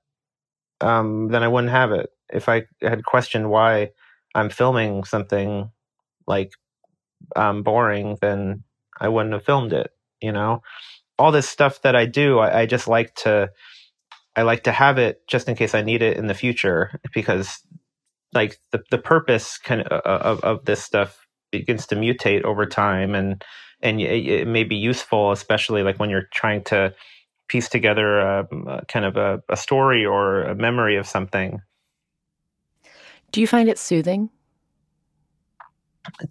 um, 0.80 1.28
then 1.28 1.44
I 1.44 1.46
wouldn't 1.46 1.70
have 1.70 1.92
it. 1.92 2.10
If 2.32 2.48
I 2.48 2.64
had 2.82 3.04
questioned 3.04 3.48
why 3.48 3.90
I'm 4.34 4.50
filming 4.50 5.04
something 5.04 5.70
like 6.26 6.50
um, 7.36 7.62
boring, 7.62 8.18
then 8.22 8.64
I 9.00 9.06
wouldn't 9.06 9.34
have 9.34 9.44
filmed 9.44 9.72
it. 9.72 9.92
You 10.20 10.32
know, 10.32 10.62
all 11.16 11.30
this 11.30 11.48
stuff 11.48 11.80
that 11.82 11.94
I 11.94 12.06
do, 12.06 12.40
I, 12.40 12.62
I 12.62 12.66
just 12.66 12.88
like 12.88 13.14
to, 13.22 13.50
I 14.36 14.42
like 14.42 14.64
to 14.64 14.72
have 14.72 14.98
it 14.98 15.26
just 15.28 15.48
in 15.48 15.56
case 15.56 15.74
I 15.74 15.82
need 15.82 16.02
it 16.02 16.16
in 16.16 16.26
the 16.28 16.34
future 16.34 17.00
because, 17.14 17.60
like 18.34 18.58
the 18.72 18.82
the 18.90 18.98
purpose 18.98 19.58
kind 19.58 19.82
of 19.82 20.02
uh, 20.06 20.24
of, 20.24 20.40
of 20.44 20.64
this 20.66 20.82
stuff 20.84 21.26
begins 21.52 21.86
to 21.88 21.96
mutate 21.96 22.44
over 22.44 22.66
time 22.66 23.14
and 23.14 23.44
and 23.82 24.00
it, 24.00 24.26
it 24.26 24.48
may 24.48 24.64
be 24.64 24.76
useful, 24.76 25.32
especially 25.32 25.82
like 25.82 25.98
when 26.00 26.10
you're 26.10 26.28
trying 26.34 26.64
to 26.64 26.94
piece 27.48 27.68
together 27.68 28.18
a, 28.20 28.48
a 28.68 28.86
kind 28.86 29.04
of 29.06 29.16
a, 29.16 29.42
a 29.48 29.56
story 29.56 30.06
or 30.06 30.42
a 30.44 30.54
memory 30.54 30.96
of 30.96 31.06
something. 31.06 31.60
Do 33.32 33.40
you 33.40 33.46
find 33.46 33.68
it 33.68 33.78
soothing 33.78 34.30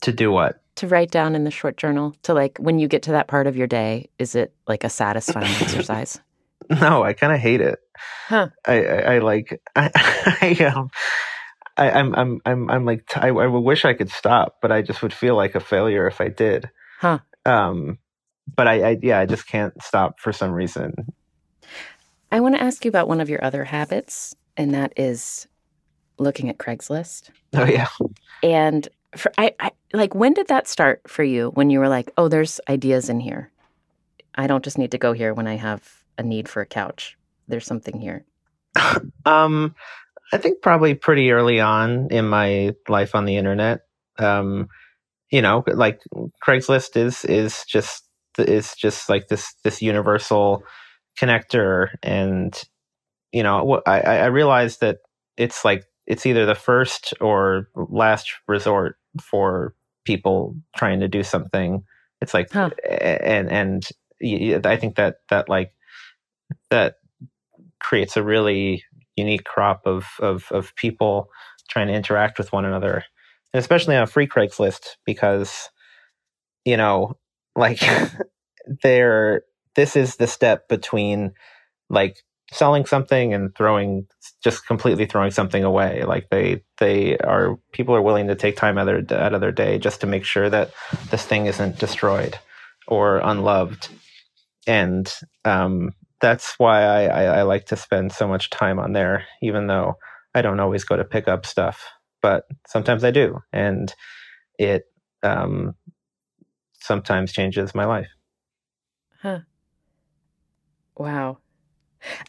To 0.03 0.11
do 0.13 0.31
what? 0.31 0.61
to 0.77 0.87
write 0.87 1.11
down 1.11 1.35
in 1.35 1.43
the 1.45 1.51
short 1.51 1.77
journal? 1.77 2.15
To 2.23 2.33
like 2.33 2.57
when 2.59 2.79
you 2.79 2.87
get 2.87 3.03
to 3.03 3.11
that 3.11 3.27
part 3.27 3.47
of 3.47 3.57
your 3.57 3.67
day, 3.67 4.09
is 4.19 4.35
it 4.35 4.53
like 4.67 4.83
a 4.83 4.89
satisfying 4.89 5.55
exercise? 5.59 6.19
No, 6.69 7.03
I 7.03 7.13
kind 7.13 7.33
of 7.33 7.39
hate 7.39 7.61
it. 7.61 7.79
Huh. 8.27 8.49
I, 8.65 8.85
I, 8.85 8.97
I 9.15 9.19
like 9.19 9.61
I, 9.75 9.89
I 10.41 10.65
um 10.65 10.89
I, 11.77 11.91
I'm 11.91 12.15
I'm 12.15 12.41
I'm 12.45 12.69
I'm 12.69 12.85
like 12.85 13.05
I, 13.15 13.29
I 13.29 13.47
would 13.47 13.59
wish 13.59 13.85
I 13.85 13.93
could 13.93 14.09
stop, 14.09 14.57
but 14.61 14.71
I 14.71 14.81
just 14.81 15.01
would 15.01 15.13
feel 15.13 15.35
like 15.35 15.55
a 15.55 15.59
failure 15.59 16.07
if 16.07 16.21
I 16.21 16.29
did. 16.29 16.69
Huh. 16.99 17.19
Um, 17.45 17.97
but 18.55 18.67
I, 18.67 18.91
I 18.91 18.97
yeah, 19.01 19.19
I 19.19 19.25
just 19.25 19.47
can't 19.47 19.73
stop 19.81 20.19
for 20.19 20.31
some 20.31 20.51
reason. 20.51 20.93
I 22.31 22.39
want 22.39 22.55
to 22.55 22.61
ask 22.61 22.83
you 22.85 22.89
about 22.89 23.07
one 23.07 23.21
of 23.21 23.29
your 23.29 23.43
other 23.43 23.63
habits, 23.63 24.35
and 24.57 24.73
that 24.73 24.93
is 24.97 25.47
looking 26.17 26.49
at 26.49 26.57
Craigslist. 26.57 27.29
Oh 27.53 27.65
yeah. 27.65 27.87
And 28.41 28.87
for 29.15 29.31
I, 29.37 29.55
I 29.59 29.71
like 29.93 30.13
when 30.13 30.33
did 30.33 30.47
that 30.47 30.67
start 30.67 31.01
for 31.07 31.23
you 31.23 31.49
when 31.51 31.69
you 31.69 31.79
were 31.79 31.89
like, 31.89 32.11
oh, 32.17 32.27
there's 32.27 32.59
ideas 32.69 33.09
in 33.09 33.19
here. 33.19 33.51
I 34.35 34.47
don't 34.47 34.63
just 34.63 34.77
need 34.77 34.91
to 34.91 34.97
go 34.97 35.13
here 35.13 35.33
when 35.33 35.47
I 35.47 35.55
have 35.55 36.03
a 36.17 36.23
need 36.23 36.49
for 36.49 36.61
a 36.61 36.65
couch. 36.65 37.17
There's 37.53 37.67
something 37.67 38.01
here. 38.01 38.25
Um, 39.25 39.75
I 40.33 40.37
think 40.37 40.61
probably 40.61 40.95
pretty 40.95 41.31
early 41.31 41.59
on 41.61 42.09
in 42.11 42.27
my 42.27 42.73
life 42.89 43.15
on 43.15 43.25
the 43.25 43.37
internet. 43.37 43.81
Um, 44.19 44.67
you 45.31 45.41
know, 45.41 45.63
like 45.67 46.01
Craigslist 46.45 46.97
is 46.97 47.23
is 47.25 47.63
just 47.69 48.03
is 48.39 48.75
just 48.75 49.09
like 49.09 49.27
this 49.29 49.53
this 49.63 49.81
universal 49.81 50.63
connector, 51.21 51.89
and 52.03 52.59
you 53.31 53.43
know, 53.43 53.81
I 53.85 54.01
I 54.01 54.25
realized 54.25 54.81
that 54.81 54.97
it's 55.37 55.63
like 55.63 55.85
it's 56.07 56.25
either 56.25 56.45
the 56.45 56.55
first 56.55 57.13
or 57.21 57.69
last 57.75 58.33
resort 58.47 58.97
for 59.21 59.75
people 60.05 60.55
trying 60.75 60.99
to 61.01 61.07
do 61.07 61.23
something. 61.23 61.83
It's 62.19 62.33
like 62.33 62.51
Huh. 62.51 62.71
and 62.89 63.49
and 63.51 64.65
I 64.65 64.77
think 64.77 64.95
that 64.95 65.17
that 65.29 65.47
like 65.47 65.71
that 66.69 66.95
creates 67.93 68.17
a 68.17 68.23
really 68.23 68.83
unique 69.15 69.43
crop 69.43 69.83
of, 69.85 70.07
of, 70.19 70.45
of 70.49 70.75
people 70.75 71.29
trying 71.69 71.85
to 71.85 71.93
interact 71.93 72.39
with 72.39 72.51
one 72.51 72.65
another, 72.65 73.03
and 73.53 73.59
especially 73.59 73.95
on 73.95 74.07
free 74.07 74.25
Craigslist 74.25 74.95
because, 75.05 75.69
you 76.65 76.75
know, 76.75 77.13
like 77.55 77.79
there, 78.81 79.43
this 79.75 79.95
is 79.95 80.15
the 80.15 80.25
step 80.25 80.67
between 80.67 81.33
like 81.87 82.17
selling 82.51 82.87
something 82.87 83.31
and 83.31 83.55
throwing 83.55 84.07
just 84.43 84.65
completely 84.65 85.05
throwing 85.05 85.29
something 85.29 85.63
away. 85.63 86.03
Like 86.03 86.29
they 86.31 86.63
they 86.79 87.15
are 87.19 87.59
people 87.73 87.95
are 87.95 88.01
willing 88.01 88.25
to 88.25 88.35
take 88.35 88.57
time 88.57 88.79
out 88.79 88.89
of 88.89 89.07
their 89.07 89.21
out 89.21 89.35
of 89.35 89.41
their 89.41 89.51
day 89.51 89.77
just 89.77 90.01
to 90.01 90.07
make 90.07 90.25
sure 90.25 90.49
that 90.49 90.71
this 91.11 91.23
thing 91.23 91.45
isn't 91.45 91.77
destroyed 91.77 92.39
or 92.87 93.19
unloved, 93.19 93.89
and 94.65 95.13
um, 95.45 95.91
that's 96.23 96.55
why 96.57 96.83
I, 96.83 97.03
I, 97.03 97.23
I 97.39 97.41
like 97.41 97.65
to 97.65 97.75
spend 97.75 98.13
so 98.13 98.29
much 98.29 98.49
time 98.49 98.79
on 98.79 98.93
there, 98.93 99.25
even 99.41 99.67
though 99.67 99.95
I 100.33 100.41
don't 100.41 100.61
always 100.61 100.85
go 100.85 100.95
to 100.95 101.03
pick 101.03 101.27
up 101.27 101.45
stuff, 101.45 101.83
but 102.21 102.45
sometimes 102.65 103.03
I 103.03 103.11
do, 103.11 103.39
and 103.51 103.93
it 104.57 104.85
um, 105.21 105.75
sometimes 106.79 107.33
changes 107.33 107.75
my 107.75 107.83
life. 107.83 108.07
Huh. 109.21 109.39
Wow. 110.95 111.39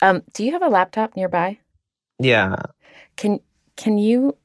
Um, 0.03 0.23
do 0.33 0.45
you 0.45 0.51
have 0.53 0.63
a 0.63 0.69
laptop 0.69 1.15
nearby? 1.15 1.59
Yeah, 2.19 2.57
Can 3.15 3.39
can 3.77 3.97
you 3.97 4.37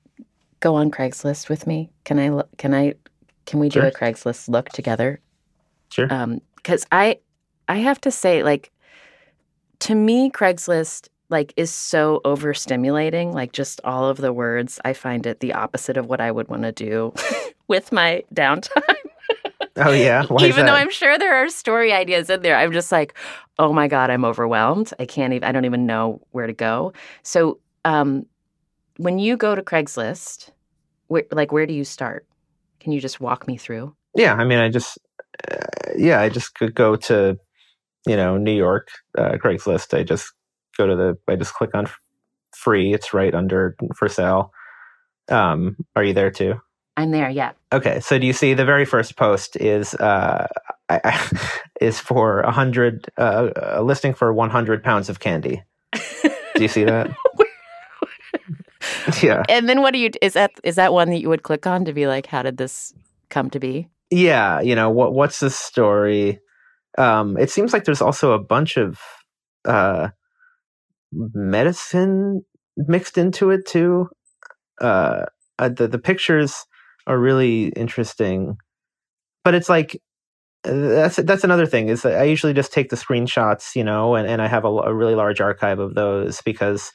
go 0.59 0.75
on 0.75 0.91
Craigslist 0.91 1.49
with 1.49 1.65
me? 1.65 1.89
Can 2.03 2.19
I 2.19 2.43
can 2.57 2.75
I 2.75 2.93
can 3.47 3.59
we 3.59 3.69
do 3.69 3.81
a 3.81 3.91
Craigslist 3.91 4.47
look 4.47 4.69
together? 4.69 5.21
sure. 5.89 6.07
Um, 6.13 6.41
because 6.55 6.85
I 6.91 7.17
I 7.67 7.77
have 7.77 7.99
to 8.01 8.11
say, 8.11 8.43
like, 8.43 8.71
to 9.81 9.95
me, 9.95 10.29
Craigslist 10.29 11.09
like 11.29 11.53
is 11.57 11.71
so 11.71 12.21
overstimulating. 12.25 13.33
Like, 13.33 13.51
just 13.51 13.79
all 13.83 14.05
of 14.07 14.17
the 14.17 14.33
words, 14.33 14.79
I 14.83 14.93
find 14.93 15.25
it 15.25 15.39
the 15.39 15.53
opposite 15.53 15.97
of 15.97 16.07
what 16.07 16.19
I 16.21 16.31
would 16.31 16.47
want 16.47 16.63
to 16.63 16.71
do 16.71 17.13
with 17.67 17.91
my 17.91 18.23
downtime. 18.33 18.95
oh 19.77 19.91
yeah, 19.91 20.25
Why 20.25 20.43
is 20.43 20.49
even 20.49 20.65
though? 20.65 20.73
I'm 20.73 20.89
sure 20.89 21.17
there 21.17 21.35
are 21.35 21.49
story 21.49 21.93
ideas 21.93 22.29
in 22.29 22.41
there, 22.41 22.57
I'm 22.57 22.71
just 22.71 22.91
like, 22.91 23.15
oh 23.59 23.73
my 23.73 23.87
god, 23.87 24.09
I'm 24.09 24.25
overwhelmed. 24.25 24.91
I 24.99 25.05
can't 25.05 25.33
even. 25.33 25.47
I 25.47 25.51
don't 25.51 25.65
even 25.65 25.85
know 25.85 26.21
where 26.31 26.47
to 26.47 26.53
go. 26.53 26.93
So, 27.23 27.59
um, 27.85 28.25
when 28.97 29.19
you 29.19 29.37
go 29.37 29.55
to 29.55 29.61
Craigslist, 29.61 30.49
Where, 31.07 31.23
like, 31.31 31.51
where 31.51 31.65
do 31.65 31.73
you 31.73 31.85
start? 31.85 32.25
Can 32.79 32.91
you 32.91 32.99
just 32.99 33.21
walk 33.21 33.47
me 33.47 33.55
through? 33.57 33.95
Yeah, 34.15 34.33
I 34.33 34.43
mean, 34.43 34.59
I 34.59 34.69
just, 34.69 34.97
uh, 35.49 35.55
yeah, 35.95 36.19
I 36.19 36.29
just 36.29 36.55
could 36.55 36.73
go 36.75 36.95
to, 36.95 37.37
you 38.05 38.15
know, 38.15 38.37
New 38.37 38.55
York, 38.55 38.89
uh, 39.17 39.33
Craigslist. 39.43 39.97
I 39.97 40.03
just 40.03 40.31
go 40.77 40.87
to 40.87 40.95
the, 40.95 41.17
I 41.27 41.35
just 41.35 41.53
click 41.53 41.71
on 41.73 41.87
free. 42.55 42.93
It's 42.93 43.13
right 43.13 43.33
under 43.33 43.75
for 43.95 44.07
sale. 44.07 44.51
Um, 45.29 45.77
are 45.95 46.03
you 46.03 46.13
there 46.13 46.31
too? 46.31 46.55
I'm 46.97 47.11
there. 47.11 47.29
Yeah. 47.29 47.53
Okay, 47.71 48.01
so 48.01 48.19
do 48.19 48.27
you 48.27 48.33
see 48.33 48.53
the 48.53 48.65
very 48.65 48.83
first 48.83 49.15
post 49.15 49.55
is 49.55 49.93
uh, 49.95 50.47
is 51.81 51.99
for 51.99 52.41
a 52.41 52.51
hundred 52.51 53.09
uh, 53.17 53.49
a 53.55 53.83
listing 53.83 54.13
for 54.13 54.33
100 54.33 54.83
pounds 54.83 55.09
of 55.09 55.19
candy. 55.19 55.63
do 55.93 56.61
you 56.61 56.67
see 56.67 56.83
that? 56.83 57.09
yeah. 59.21 59.43
And 59.47 59.69
then 59.69 59.81
what 59.81 59.93
do 59.93 59.99
you 59.99 60.11
is 60.21 60.33
that 60.33 60.51
is 60.63 60.75
that 60.75 60.93
one 60.93 61.09
that 61.09 61.19
you 61.19 61.29
would 61.29 61.43
click 61.43 61.65
on 61.65 61.85
to 61.85 61.93
be 61.93 62.07
like, 62.07 62.25
how 62.25 62.41
did 62.41 62.57
this 62.57 62.93
come 63.29 63.49
to 63.51 63.59
be? 63.59 63.87
Yeah, 64.09 64.59
you 64.61 64.75
know 64.75 64.89
what 64.89 65.13
what's 65.13 65.39
the 65.39 65.49
story? 65.49 66.39
Um, 66.99 67.37
it 67.37 67.49
seems 67.49 67.73
like 67.73 67.85
there's 67.85 68.01
also 68.01 68.33
a 68.33 68.43
bunch 68.43 68.77
of 68.77 68.99
uh, 69.65 70.09
medicine 71.11 72.43
mixed 72.77 73.17
into 73.17 73.49
it 73.49 73.65
too. 73.65 74.09
Uh, 74.81 75.25
uh, 75.57 75.69
the 75.69 75.87
the 75.87 75.99
pictures 75.99 76.65
are 77.07 77.17
really 77.19 77.67
interesting, 77.69 78.57
but 79.43 79.55
it's 79.55 79.69
like 79.69 80.01
uh, 80.65 80.73
that's 80.73 81.17
that's 81.17 81.43
another 81.45 81.65
thing 81.65 81.89
is 81.89 82.05
I 82.05 82.23
usually 82.25 82.53
just 82.53 82.73
take 82.73 82.89
the 82.89 82.97
screenshots, 82.97 83.75
you 83.75 83.83
know, 83.83 84.15
and, 84.15 84.27
and 84.27 84.41
I 84.41 84.47
have 84.47 84.65
a, 84.65 84.69
a 84.69 84.93
really 84.93 85.15
large 85.15 85.41
archive 85.41 85.79
of 85.79 85.95
those 85.95 86.41
because 86.43 86.91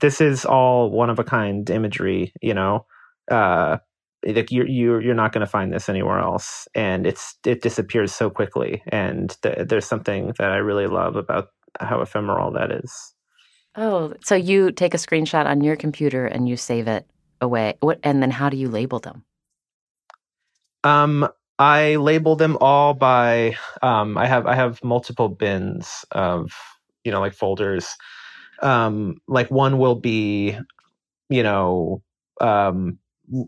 this 0.00 0.20
is 0.20 0.44
all 0.44 0.90
one 0.90 1.10
of 1.10 1.18
a 1.18 1.24
kind 1.24 1.68
imagery, 1.70 2.32
you 2.42 2.54
know. 2.54 2.86
Uh, 3.30 3.78
like 4.26 4.50
you're 4.50 4.66
you're 4.66 5.00
you're 5.00 5.14
not 5.14 5.32
going 5.32 5.44
to 5.44 5.50
find 5.50 5.72
this 5.72 5.88
anywhere 5.88 6.18
else, 6.18 6.66
and 6.74 7.06
it's 7.06 7.36
it 7.44 7.62
disappears 7.62 8.14
so 8.14 8.30
quickly. 8.30 8.82
And 8.88 9.36
th- 9.42 9.68
there's 9.68 9.86
something 9.86 10.32
that 10.38 10.50
I 10.50 10.56
really 10.56 10.86
love 10.86 11.16
about 11.16 11.48
how 11.80 12.00
ephemeral 12.00 12.52
that 12.52 12.70
is. 12.70 13.14
Oh, 13.76 14.14
so 14.22 14.34
you 14.34 14.70
take 14.70 14.94
a 14.94 14.98
screenshot 14.98 15.46
on 15.46 15.62
your 15.62 15.76
computer 15.76 16.26
and 16.26 16.48
you 16.48 16.56
save 16.56 16.86
it 16.86 17.06
away. 17.40 17.74
What 17.80 17.98
and 18.02 18.22
then 18.22 18.30
how 18.30 18.48
do 18.48 18.56
you 18.56 18.68
label 18.68 19.00
them? 19.00 19.24
Um, 20.84 21.28
I 21.58 21.96
label 21.96 22.36
them 22.36 22.56
all 22.60 22.94
by 22.94 23.56
um, 23.82 24.16
I 24.18 24.26
have 24.26 24.46
I 24.46 24.54
have 24.54 24.82
multiple 24.84 25.28
bins 25.28 26.04
of 26.12 26.52
you 27.04 27.12
know 27.12 27.20
like 27.20 27.34
folders. 27.34 27.88
Um, 28.62 29.16
like 29.26 29.50
one 29.50 29.78
will 29.78 29.96
be 29.96 30.56
you 31.28 31.42
know 31.42 32.02
um, 32.40 32.98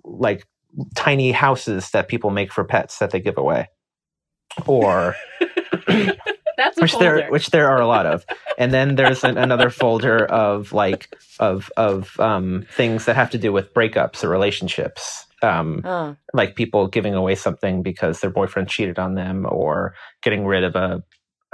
like 0.04 0.44
tiny 0.94 1.32
houses 1.32 1.90
that 1.90 2.08
people 2.08 2.30
make 2.30 2.52
for 2.52 2.64
pets 2.64 2.98
that 2.98 3.10
they 3.10 3.20
give 3.20 3.38
away, 3.38 3.68
or 4.66 5.16
That's 6.56 6.80
which 6.80 6.96
there 6.98 7.28
which 7.30 7.50
there 7.50 7.68
are 7.68 7.80
a 7.80 7.86
lot 7.86 8.06
of. 8.06 8.24
and 8.58 8.72
then 8.72 8.94
there's 8.96 9.24
an, 9.24 9.36
another 9.38 9.70
folder 9.70 10.24
of 10.24 10.72
like 10.72 11.14
of 11.38 11.70
of 11.76 12.18
um, 12.18 12.66
things 12.72 13.04
that 13.06 13.16
have 13.16 13.30
to 13.30 13.38
do 13.38 13.52
with 13.52 13.74
breakups 13.74 14.24
or 14.24 14.28
relationships. 14.28 15.26
Um, 15.42 15.82
Oh. 15.84 16.16
like 16.32 16.56
people 16.56 16.88
giving 16.88 17.12
away 17.14 17.34
something 17.34 17.82
because 17.82 18.20
their 18.20 18.30
boyfriend 18.30 18.70
cheated 18.70 18.98
on 18.98 19.14
them, 19.16 19.46
or 19.48 19.94
getting 20.22 20.46
rid 20.46 20.64
of 20.64 20.74
a, 20.76 21.02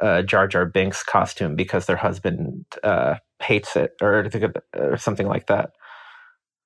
a 0.01 0.23
Jar 0.23 0.47
Jar 0.47 0.67
Binks 0.67 1.03
costume 1.03 1.57
because 1.57 1.87
their 1.87 1.97
husband 1.97 2.65
uh, 2.85 3.17
hates 3.43 3.75
it, 3.77 3.91
or 4.01 4.29
or 4.77 4.97
something 4.99 5.27
like 5.27 5.49
that. 5.49 5.71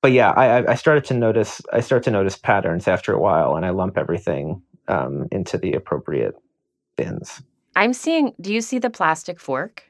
But 0.02 0.12
yeah, 0.12 0.30
I, 0.30 0.72
I 0.72 0.74
started 0.74 1.04
to 1.06 1.14
notice 1.14 1.60
I 1.72 1.80
started 1.80 2.04
to 2.04 2.10
notice 2.10 2.36
patterns 2.36 2.86
after 2.86 3.12
a 3.12 3.18
while, 3.18 3.56
and 3.56 3.66
I 3.66 3.70
lump 3.70 3.98
everything 3.98 4.62
um, 4.88 5.26
into 5.32 5.58
the 5.58 5.72
appropriate 5.72 6.34
bins. 6.96 7.42
I'm 7.74 7.92
seeing 7.92 8.32
do 8.40 8.52
you 8.52 8.60
see 8.60 8.78
the 8.78 8.90
plastic 8.90 9.40
fork? 9.40 9.84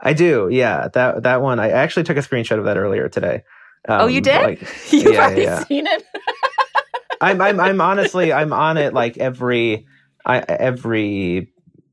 I 0.00 0.12
do, 0.12 0.48
yeah. 0.50 0.88
That 0.92 1.22
that 1.24 1.42
one, 1.42 1.58
I 1.60 1.70
actually 1.70 2.04
took 2.04 2.16
a 2.16 2.20
screenshot 2.20 2.58
of 2.58 2.64
that 2.66 2.76
earlier 2.76 3.08
today. 3.08 3.42
oh, 3.88 4.06
you 4.06 4.18
Um, 4.18 4.22
did? 4.22 4.42
like, 4.42 4.60
You've 4.92 5.14
yeah, 5.14 5.20
already 5.26 5.42
yeah. 5.42 5.64
seen 5.64 5.86
it? 5.86 6.04
I'm, 7.20 7.40
I'm, 7.40 7.60
I'm 7.60 7.80
honestly, 7.80 8.32
I'm 8.40 8.52
on 8.52 8.76
it 8.76 8.94
like 8.94 9.16
every, 9.18 9.86
I, 10.26 10.38
every 10.40 11.52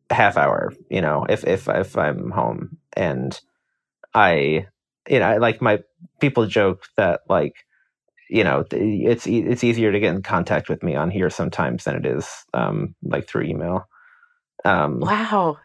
half 0.09 0.37
hour. 0.37 0.73
You 0.89 1.01
know, 1.01 1.25
if 1.29 1.45
if 1.45 1.67
if 1.69 1.97
I'm 1.97 2.31
home 2.31 2.77
and 2.93 3.39
I, 4.13 4.67
you 5.09 5.19
know, 5.19 5.37
like 5.37 5.61
my 5.61 5.79
people 6.19 6.45
joke 6.45 6.85
that 6.95 7.21
like, 7.27 7.55
you 8.29 8.43
know, 8.43 8.63
it's 8.71 9.25
it's 9.25 9.63
easier 9.63 9.91
to 9.91 9.99
get 9.99 10.13
in 10.13 10.21
contact 10.21 10.69
with 10.69 10.83
me 10.83 10.95
on 10.95 11.09
here 11.09 11.29
sometimes 11.29 11.83
than 11.83 11.95
it 11.95 12.05
is 12.05 12.27
um 12.53 12.95
like 13.03 13.27
through 13.27 13.43
email. 13.43 13.87
Um, 14.65 14.99
wow. 14.99 15.57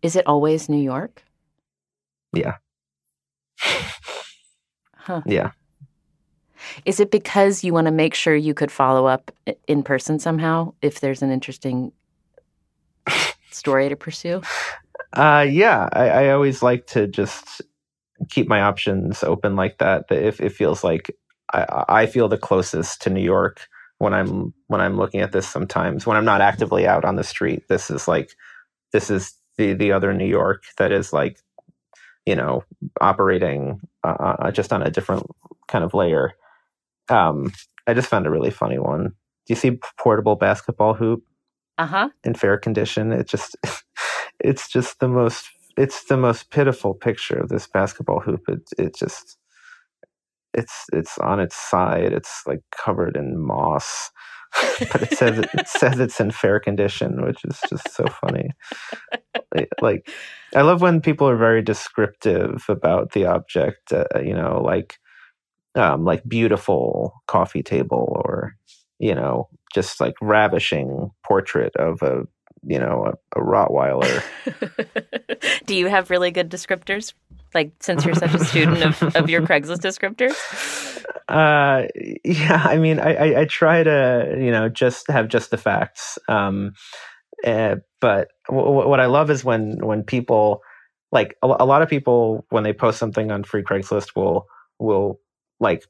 Is 0.00 0.16
it 0.16 0.26
always 0.26 0.68
New 0.68 0.82
York? 0.82 1.22
Yeah. 2.32 2.56
Huh. 4.96 5.22
yeah. 5.26 5.50
Is 6.84 7.00
it 7.00 7.10
because 7.10 7.64
you 7.64 7.72
want 7.72 7.86
to 7.86 7.92
make 7.92 8.14
sure 8.14 8.36
you 8.36 8.54
could 8.54 8.70
follow 8.70 9.06
up 9.06 9.32
in 9.66 9.82
person 9.82 10.20
somehow 10.20 10.74
if 10.80 11.00
there's 11.00 11.22
an 11.22 11.30
interesting 11.32 11.92
story 13.50 13.88
to 13.88 13.96
pursue? 13.96 14.42
Uh, 15.12 15.44
yeah, 15.48 15.88
I, 15.92 16.08
I 16.08 16.30
always 16.30 16.62
like 16.62 16.86
to 16.88 17.08
just 17.08 17.62
keep 18.30 18.48
my 18.48 18.62
options 18.62 19.22
open 19.24 19.56
like 19.56 19.78
that. 19.78 20.08
That 20.08 20.22
If 20.24 20.40
it 20.40 20.52
feels 20.52 20.84
like 20.84 21.14
I, 21.52 21.84
I 21.88 22.06
feel 22.06 22.28
the 22.28 22.38
closest 22.38 23.02
to 23.02 23.10
New 23.10 23.22
York 23.22 23.66
when 23.98 24.14
I'm 24.14 24.54
when 24.68 24.80
I'm 24.80 24.96
looking 24.96 25.20
at 25.20 25.32
this. 25.32 25.48
Sometimes 25.48 26.06
when 26.06 26.16
I'm 26.16 26.24
not 26.24 26.40
actively 26.40 26.86
out 26.86 27.04
on 27.04 27.16
the 27.16 27.24
street, 27.24 27.68
this 27.68 27.90
is 27.90 28.08
like 28.08 28.34
this 28.92 29.10
is 29.10 29.34
the 29.58 29.74
the 29.74 29.92
other 29.92 30.12
New 30.14 30.26
York 30.26 30.64
that 30.78 30.92
is 30.92 31.12
like 31.12 31.38
you 32.26 32.36
know 32.36 32.64
operating 33.00 33.80
uh, 34.04 34.36
uh, 34.40 34.50
just 34.52 34.72
on 34.72 34.82
a 34.82 34.90
different 34.90 35.26
kind 35.68 35.84
of 35.84 35.94
layer. 35.94 36.32
Um, 37.08 37.52
I 37.86 37.94
just 37.94 38.08
found 38.08 38.26
a 38.26 38.30
really 38.30 38.50
funny 38.50 38.78
one. 38.78 39.04
Do 39.46 39.50
you 39.50 39.56
see 39.56 39.78
portable 39.98 40.36
basketball 40.36 40.94
hoop? 40.94 41.24
Uh 41.78 41.86
huh. 41.86 42.08
in 42.24 42.34
fair 42.34 42.58
condition. 42.58 43.12
It 43.12 43.26
just 43.26 43.56
it's 44.40 44.68
just 44.68 45.00
the 45.00 45.08
most 45.08 45.48
it's 45.76 46.04
the 46.04 46.16
most 46.16 46.50
pitiful 46.50 46.94
picture 46.94 47.38
of 47.38 47.48
this 47.48 47.66
basketball 47.66 48.20
hoop. 48.20 48.42
It 48.48 48.68
it 48.78 48.96
just 48.96 49.36
it's 50.54 50.84
it's 50.92 51.18
on 51.18 51.40
its 51.40 51.56
side. 51.56 52.12
It's 52.12 52.42
like 52.46 52.60
covered 52.76 53.16
in 53.16 53.38
moss. 53.38 54.10
but 54.92 55.02
it 55.02 55.16
says 55.16 55.38
it 55.38 55.68
says 55.68 55.98
it's 55.98 56.20
in 56.20 56.30
fair 56.30 56.60
condition, 56.60 57.24
which 57.24 57.42
is 57.44 57.58
just 57.68 57.90
so 57.94 58.04
funny. 58.06 58.50
Like- 59.80 60.08
I 60.54 60.60
love 60.62 60.82
when 60.82 61.00
people 61.00 61.28
are 61.28 61.36
very 61.36 61.62
descriptive 61.62 62.64
about 62.68 63.12
the 63.12 63.24
object. 63.26 63.92
Uh, 63.92 64.04
you 64.22 64.34
know, 64.34 64.60
like 64.62 64.98
um, 65.74 66.04
like 66.04 66.22
beautiful 66.28 67.22
coffee 67.26 67.62
table, 67.62 68.20
or 68.24 68.54
you 68.98 69.14
know, 69.14 69.48
just 69.74 70.00
like 70.00 70.14
ravishing 70.20 71.10
portrait 71.24 71.74
of 71.76 72.02
a 72.02 72.24
you 72.64 72.78
know 72.78 73.12
a, 73.34 73.40
a 73.40 73.42
Rottweiler. 73.42 74.22
Do 75.66 75.74
you 75.74 75.86
have 75.86 76.10
really 76.10 76.30
good 76.30 76.50
descriptors? 76.50 77.14
Like, 77.54 77.72
since 77.80 78.04
you're 78.04 78.14
such 78.14 78.34
a 78.34 78.44
student 78.44 78.82
of, 78.82 79.16
of 79.16 79.28
your 79.28 79.42
Craigslist 79.42 79.80
descriptors? 79.80 80.36
Uh, 81.28 81.86
yeah, 82.24 82.62
I 82.62 82.76
mean, 82.76 83.00
I, 83.00 83.14
I, 83.14 83.40
I 83.40 83.44
try 83.46 83.82
to, 83.82 84.36
you 84.38 84.50
know, 84.50 84.68
just 84.68 85.08
have 85.08 85.28
just 85.28 85.50
the 85.50 85.56
facts. 85.56 86.18
Um, 86.28 86.72
uh, 87.46 87.76
but 88.00 88.28
w- 88.48 88.86
what 88.86 89.00
I 89.00 89.06
love 89.06 89.30
is 89.30 89.42
when 89.42 89.78
when 89.86 90.02
people 90.02 90.60
like 91.10 91.36
a, 91.42 91.46
a 91.46 91.64
lot 91.64 91.80
of 91.80 91.88
people 91.88 92.44
when 92.50 92.64
they 92.64 92.74
post 92.74 92.98
something 92.98 93.30
on 93.30 93.44
free 93.44 93.62
Craigslist 93.62 94.14
will 94.14 94.46
will 94.78 95.20
like 95.58 95.84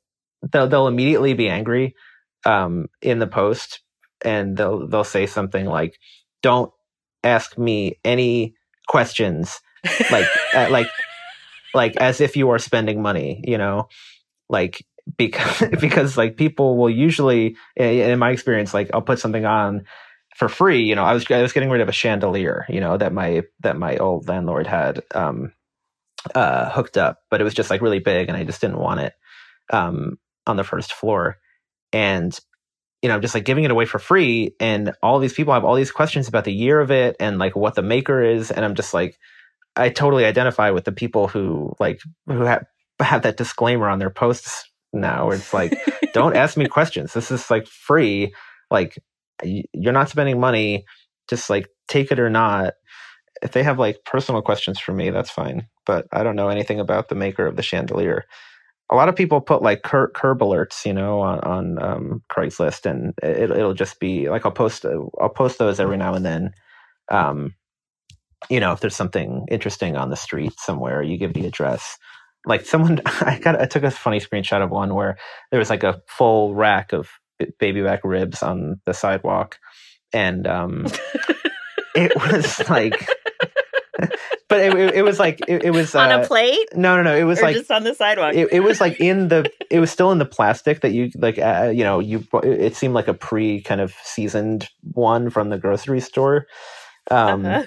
they'll 0.52 0.68
they'll 0.68 0.86
immediately 0.86 1.34
be 1.34 1.48
angry 1.48 1.96
um, 2.44 2.86
in 3.00 3.18
the 3.18 3.26
post 3.26 3.80
and 4.24 4.56
they'll 4.56 4.86
they'll 4.86 5.04
say 5.04 5.26
something 5.26 5.66
like, 5.66 5.98
"Don't 6.42 6.72
ask 7.24 7.56
me 7.58 7.98
any 8.04 8.54
questions," 8.88 9.60
like 10.10 10.26
uh, 10.54 10.68
like 10.70 10.88
like 11.74 11.96
as 11.96 12.20
if 12.20 12.36
you 12.36 12.50
are 12.50 12.58
spending 12.58 13.02
money, 13.02 13.42
you 13.46 13.58
know, 13.58 13.88
like 14.48 14.84
because 15.16 15.64
because 15.80 16.16
like 16.16 16.36
people 16.36 16.76
will 16.76 16.90
usually 16.90 17.56
in 17.76 17.86
in 17.86 18.18
my 18.18 18.30
experience 18.30 18.72
like 18.72 18.90
I'll 18.94 19.02
put 19.02 19.18
something 19.18 19.44
on 19.44 19.84
for 20.36 20.48
free 20.48 20.82
you 20.84 20.94
know? 20.94 21.02
I 21.02 21.12
was 21.12 21.28
I 21.30 21.42
was 21.42 21.52
getting 21.52 21.70
rid 21.70 21.80
of 21.80 21.88
a 21.88 21.92
chandelier 21.92 22.64
you 22.68 22.80
know 22.80 22.96
that 22.96 23.12
my 23.12 23.42
that 23.60 23.76
my 23.76 23.96
old 23.96 24.28
landlord 24.28 24.68
had 24.68 25.02
um 25.12 25.52
uh 26.36 26.70
hooked 26.70 26.96
up 26.96 27.18
but 27.30 27.40
it 27.40 27.44
was 27.44 27.52
just 27.52 27.68
like 27.68 27.82
really 27.82 27.98
big 27.98 28.28
and 28.28 28.36
I 28.36 28.44
just 28.44 28.60
didn't 28.60 28.78
want 28.78 29.00
it 29.00 29.14
um 29.72 30.18
on 30.46 30.56
the 30.56 30.64
first 30.64 30.92
floor. 30.92 31.38
And 31.92 32.38
you 33.02 33.08
know 33.08 33.14
I'm 33.14 33.22
just 33.22 33.34
like 33.34 33.44
giving 33.44 33.64
it 33.64 33.70
away 33.70 33.84
for 33.84 33.98
free 33.98 34.54
and 34.60 34.92
all 35.02 35.18
these 35.18 35.34
people 35.34 35.52
have 35.52 35.64
all 35.64 35.74
these 35.74 35.90
questions 35.90 36.28
about 36.28 36.44
the 36.44 36.52
year 36.52 36.80
of 36.80 36.90
it 36.90 37.16
and 37.20 37.38
like 37.38 37.56
what 37.56 37.74
the 37.74 37.82
maker 37.82 38.22
is 38.22 38.50
and 38.50 38.64
I'm 38.64 38.74
just 38.74 38.94
like 38.94 39.18
I 39.76 39.88
totally 39.88 40.24
identify 40.24 40.70
with 40.70 40.84
the 40.84 40.92
people 40.92 41.28
who 41.28 41.74
like 41.80 42.00
who 42.26 42.42
have 42.42 42.64
have 43.00 43.22
that 43.22 43.36
disclaimer 43.36 43.88
on 43.88 43.98
their 43.98 44.10
posts 44.10 44.70
now. 44.92 45.30
It's 45.30 45.54
like, 45.54 45.78
don't 46.12 46.36
ask 46.36 46.56
me 46.56 46.66
questions. 46.66 47.12
This 47.12 47.30
is 47.30 47.50
like 47.50 47.66
free. 47.66 48.34
Like 48.70 48.98
you're 49.42 49.92
not 49.92 50.08
spending 50.08 50.40
money. 50.40 50.84
Just 51.28 51.48
like 51.50 51.68
take 51.88 52.12
it 52.12 52.20
or 52.20 52.30
not. 52.30 52.74
If 53.42 53.52
they 53.52 53.62
have 53.62 53.78
like 53.78 53.98
personal 54.04 54.42
questions 54.42 54.78
for 54.78 54.92
me, 54.92 55.10
that's 55.10 55.30
fine. 55.30 55.66
But 55.86 56.06
I 56.12 56.22
don't 56.22 56.36
know 56.36 56.48
anything 56.48 56.78
about 56.78 57.08
the 57.08 57.14
maker 57.14 57.46
of 57.46 57.56
the 57.56 57.62
chandelier. 57.62 58.24
A 58.92 58.94
lot 58.94 59.08
of 59.08 59.16
people 59.16 59.40
put 59.40 59.62
like 59.62 59.82
cur- 59.82 60.12
curb 60.14 60.40
alerts, 60.40 60.84
you 60.84 60.92
know, 60.92 61.20
on, 61.20 61.40
on 61.40 61.82
um, 61.82 62.22
Craigslist, 62.30 62.84
and 62.84 63.14
it, 63.22 63.48
will 63.48 63.74
just 63.74 63.98
be 63.98 64.28
like 64.28 64.44
I'll 64.44 64.52
post 64.52 64.84
I'll 64.84 65.30
post 65.30 65.58
those 65.58 65.80
every 65.80 65.96
now 65.96 66.14
and 66.14 66.24
then. 66.24 66.52
Um, 67.10 67.54
you 68.50 68.60
know, 68.60 68.72
if 68.72 68.80
there's 68.80 68.96
something 68.96 69.46
interesting 69.50 69.96
on 69.96 70.10
the 70.10 70.16
street 70.16 70.52
somewhere, 70.58 71.02
you 71.02 71.16
give 71.16 71.32
the 71.32 71.46
address. 71.46 71.96
Like 72.44 72.66
someone, 72.66 73.00
I 73.06 73.38
got, 73.38 73.60
I 73.60 73.66
took 73.66 73.82
a 73.82 73.90
funny 73.90 74.20
screenshot 74.20 74.62
of 74.62 74.70
one 74.70 74.94
where 74.94 75.16
there 75.50 75.58
was 75.58 75.70
like 75.70 75.84
a 75.84 76.02
full 76.08 76.54
rack 76.54 76.92
of 76.92 77.08
baby 77.58 77.82
back 77.82 78.00
ribs 78.04 78.42
on 78.42 78.80
the 78.84 78.94
sidewalk, 78.94 79.58
and 80.12 80.46
um, 80.46 80.86
it 81.94 82.12
was 82.16 82.68
like. 82.68 83.08
but 84.48 84.60
it, 84.60 84.74
it, 84.74 84.94
it, 84.96 85.02
was 85.02 85.18
like 85.18 85.40
it, 85.48 85.64
it 85.64 85.70
was 85.70 85.94
on 85.94 86.12
uh, 86.12 86.20
a 86.20 86.26
plate. 86.26 86.68
No, 86.74 86.96
no, 86.96 87.02
no. 87.02 87.16
It 87.16 87.24
was 87.24 87.38
or 87.38 87.42
like 87.42 87.56
just 87.56 87.70
on 87.70 87.84
the 87.84 87.94
sidewalk. 87.94 88.34
It, 88.34 88.60
was 88.60 88.80
like 88.80 89.00
in 89.00 89.28
the. 89.28 89.50
It 89.70 89.80
was 89.80 89.90
still 89.90 90.12
in 90.12 90.18
the 90.18 90.24
plastic 90.24 90.80
that 90.80 90.92
you 90.92 91.10
like. 91.16 91.38
Uh, 91.38 91.72
you 91.74 91.84
know, 91.84 92.00
you. 92.00 92.26
It 92.42 92.76
seemed 92.76 92.94
like 92.94 93.08
a 93.08 93.14
pre 93.14 93.62
kind 93.62 93.80
of 93.80 93.94
seasoned 94.02 94.68
one 94.92 95.30
from 95.30 95.50
the 95.50 95.58
grocery 95.58 96.00
store. 96.00 96.46
Um, 97.10 97.46
uh-huh 97.46 97.64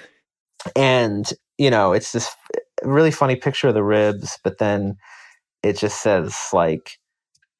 and 0.74 1.32
you 1.58 1.70
know 1.70 1.92
it's 1.92 2.12
this 2.12 2.34
really 2.82 3.10
funny 3.10 3.36
picture 3.36 3.68
of 3.68 3.74
the 3.74 3.84
ribs 3.84 4.38
but 4.42 4.58
then 4.58 4.96
it 5.62 5.78
just 5.78 6.02
says 6.02 6.36
like 6.52 6.98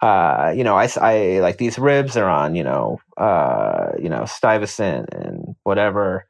uh 0.03 0.53
you 0.55 0.65
know 0.65 0.77
i, 0.77 0.89
I 1.01 1.39
like 1.41 1.59
these 1.59 1.79
ribs 1.79 2.17
are 2.17 2.29
on 2.29 2.55
you 2.55 2.65
know 2.65 2.99
uh 3.17 3.93
you 4.01 4.09
know 4.09 4.25
stuyvesant 4.25 5.11
and 5.13 5.55
whatever 5.63 6.27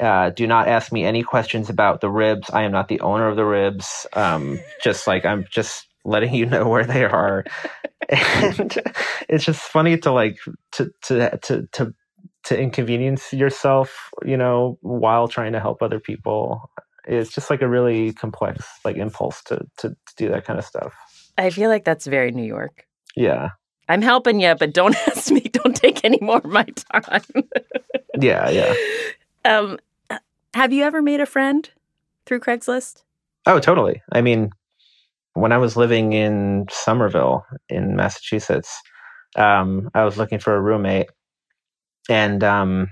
uh, 0.00 0.30
do 0.30 0.46
not 0.46 0.68
ask 0.68 0.92
me 0.92 1.04
any 1.04 1.22
questions 1.22 1.68
about 1.68 2.00
the 2.00 2.10
ribs. 2.10 2.50
I 2.50 2.62
am 2.62 2.72
not 2.72 2.88
the 2.88 3.00
owner 3.00 3.28
of 3.28 3.36
the 3.36 3.44
ribs. 3.44 4.06
Um, 4.14 4.58
just 4.82 5.06
like 5.06 5.24
I'm 5.24 5.44
just 5.50 5.86
letting 6.04 6.34
you 6.34 6.46
know 6.46 6.68
where 6.68 6.84
they 6.84 7.04
are. 7.04 7.44
and 8.08 8.76
it's 9.28 9.44
just 9.44 9.60
funny 9.60 9.98
to 9.98 10.12
like 10.12 10.38
to 10.72 10.90
to 11.04 11.38
to 11.42 11.68
to 11.72 11.94
to 12.44 12.60
inconvenience 12.60 13.32
yourself, 13.32 14.10
you 14.24 14.36
know, 14.36 14.78
while 14.80 15.28
trying 15.28 15.52
to 15.52 15.60
help 15.60 15.82
other 15.82 16.00
people. 16.00 16.70
It's 17.06 17.32
just 17.32 17.50
like 17.50 17.62
a 17.62 17.68
really 17.68 18.12
complex 18.12 18.64
like 18.84 18.96
impulse 18.96 19.42
to 19.44 19.56
to, 19.78 19.90
to 19.90 20.14
do 20.16 20.28
that 20.30 20.44
kind 20.44 20.58
of 20.58 20.64
stuff. 20.64 20.94
I 21.38 21.50
feel 21.50 21.70
like 21.70 21.84
that's 21.84 22.06
very 22.06 22.30
New 22.30 22.44
York. 22.44 22.86
Yeah. 23.16 23.50
I'm 23.88 24.02
helping 24.02 24.40
you, 24.40 24.54
but 24.54 24.72
don't 24.72 24.96
ask 25.08 25.30
me. 25.30 25.40
Don't 25.40 25.76
take 25.76 26.04
any 26.04 26.18
more 26.20 26.38
of 26.38 26.44
my 26.44 26.64
time. 26.64 27.22
yeah, 28.20 28.48
yeah. 28.48 28.74
Um, 29.44 29.78
have 30.54 30.72
you 30.72 30.84
ever 30.84 31.02
made 31.02 31.20
a 31.20 31.26
friend 31.26 31.68
through 32.26 32.40
Craigslist? 32.40 33.02
Oh, 33.46 33.58
totally. 33.58 34.02
I 34.12 34.20
mean, 34.20 34.50
when 35.34 35.52
I 35.52 35.58
was 35.58 35.76
living 35.76 36.12
in 36.12 36.66
Somerville 36.70 37.44
in 37.68 37.96
Massachusetts, 37.96 38.80
um, 39.36 39.90
I 39.94 40.04
was 40.04 40.18
looking 40.18 40.38
for 40.38 40.54
a 40.54 40.60
roommate, 40.60 41.08
and 42.08 42.44
um, 42.44 42.88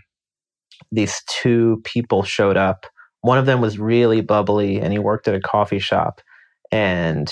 these 0.91 1.23
two 1.29 1.81
people 1.85 2.23
showed 2.23 2.57
up. 2.57 2.87
One 3.21 3.39
of 3.39 3.47
them 3.47 3.61
was 3.61 3.79
really 3.79 4.23
bubbly, 4.23 4.81
and 4.81 4.93
he 4.93 4.99
worked 4.99 5.29
at 5.29 5.35
a 5.35 5.41
coffee 5.41 5.79
shop. 5.79 6.21
And 6.73 7.31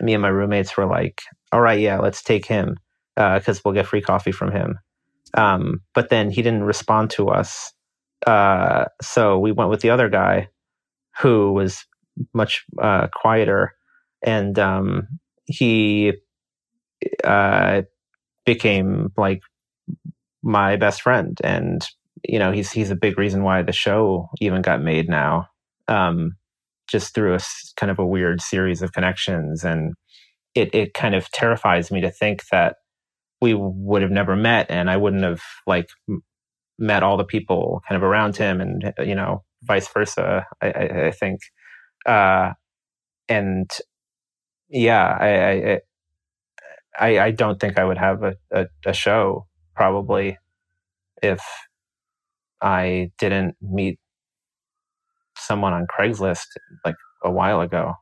me 0.00 0.14
and 0.14 0.22
my 0.22 0.28
roommates 0.28 0.76
were 0.76 0.86
like, 0.86 1.20
"All 1.52 1.60
right, 1.60 1.78
yeah, 1.78 1.98
let's 1.98 2.22
take 2.22 2.46
him 2.46 2.76
because 3.16 3.58
uh, 3.58 3.60
we'll 3.64 3.74
get 3.74 3.86
free 3.86 4.00
coffee 4.00 4.32
from 4.32 4.52
him." 4.52 4.78
Um, 5.34 5.80
but 5.94 6.08
then 6.08 6.30
he 6.30 6.40
didn't 6.42 6.64
respond 6.64 7.10
to 7.10 7.28
us, 7.28 7.72
uh, 8.26 8.86
so 9.02 9.38
we 9.38 9.52
went 9.52 9.70
with 9.70 9.80
the 9.80 9.90
other 9.90 10.08
guy, 10.08 10.48
who 11.20 11.52
was 11.52 11.84
much 12.34 12.64
uh, 12.80 13.08
quieter, 13.12 13.72
and 14.22 14.58
um, 14.58 15.08
he 15.46 16.12
uh, 17.24 17.82
became 18.44 19.12
like 19.16 19.42
my 20.42 20.76
best 20.76 21.02
friend 21.02 21.38
and 21.42 21.82
you 22.22 22.38
know 22.38 22.52
he's 22.52 22.70
he's 22.70 22.90
a 22.90 22.96
big 22.96 23.18
reason 23.18 23.42
why 23.42 23.62
the 23.62 23.72
show 23.72 24.28
even 24.40 24.62
got 24.62 24.80
made 24.80 25.08
now 25.08 25.46
um, 25.88 26.36
just 26.88 27.14
through 27.14 27.34
a 27.34 27.40
kind 27.76 27.90
of 27.90 27.98
a 27.98 28.06
weird 28.06 28.40
series 28.40 28.80
of 28.80 28.92
connections 28.92 29.64
and 29.64 29.94
it 30.54 30.72
it 30.74 30.94
kind 30.94 31.14
of 31.14 31.30
terrifies 31.32 31.90
me 31.90 32.00
to 32.00 32.10
think 32.10 32.42
that 32.52 32.76
we 33.40 33.54
would 33.54 34.02
have 34.02 34.10
never 34.10 34.36
met 34.36 34.66
and 34.70 34.88
I 34.88 34.96
wouldn't 34.96 35.24
have 35.24 35.42
like 35.66 35.88
met 36.78 37.02
all 37.02 37.16
the 37.16 37.24
people 37.24 37.82
kind 37.88 37.96
of 37.96 38.02
around 38.02 38.36
him 38.36 38.60
and 38.60 38.92
you 38.98 39.14
know 39.14 39.42
vice 39.62 39.88
versa 39.88 40.46
I, 40.60 40.66
I, 40.66 41.06
I 41.06 41.10
think 41.10 41.40
uh, 42.04 42.52
and 43.28 43.70
yeah 44.68 45.16
I, 45.20 45.80
I 46.98 47.18
I 47.18 47.30
don't 47.30 47.60
think 47.60 47.78
I 47.78 47.84
would 47.84 47.98
have 47.98 48.22
a, 48.22 48.34
a, 48.52 48.66
a 48.86 48.92
show 48.92 49.46
probably 49.74 50.38
if 51.22 51.40
I 52.60 53.10
didn't 53.18 53.56
meet 53.60 53.98
someone 55.36 55.72
on 55.72 55.86
Craigslist 55.86 56.46
like 56.84 56.96
a 57.22 57.30
while 57.30 57.60
ago. 57.60 57.94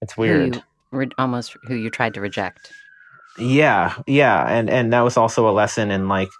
It's 0.00 0.16
weird. 0.16 0.56
Who 0.90 0.98
re- 0.98 1.10
almost 1.18 1.56
who 1.64 1.74
you 1.74 1.90
tried 1.90 2.14
to 2.14 2.20
reject. 2.20 2.72
Yeah, 3.38 3.94
yeah, 4.06 4.44
and 4.48 4.68
and 4.68 4.92
that 4.92 5.02
was 5.02 5.16
also 5.16 5.48
a 5.48 5.52
lesson 5.52 5.90
in 5.90 6.08
like 6.08 6.30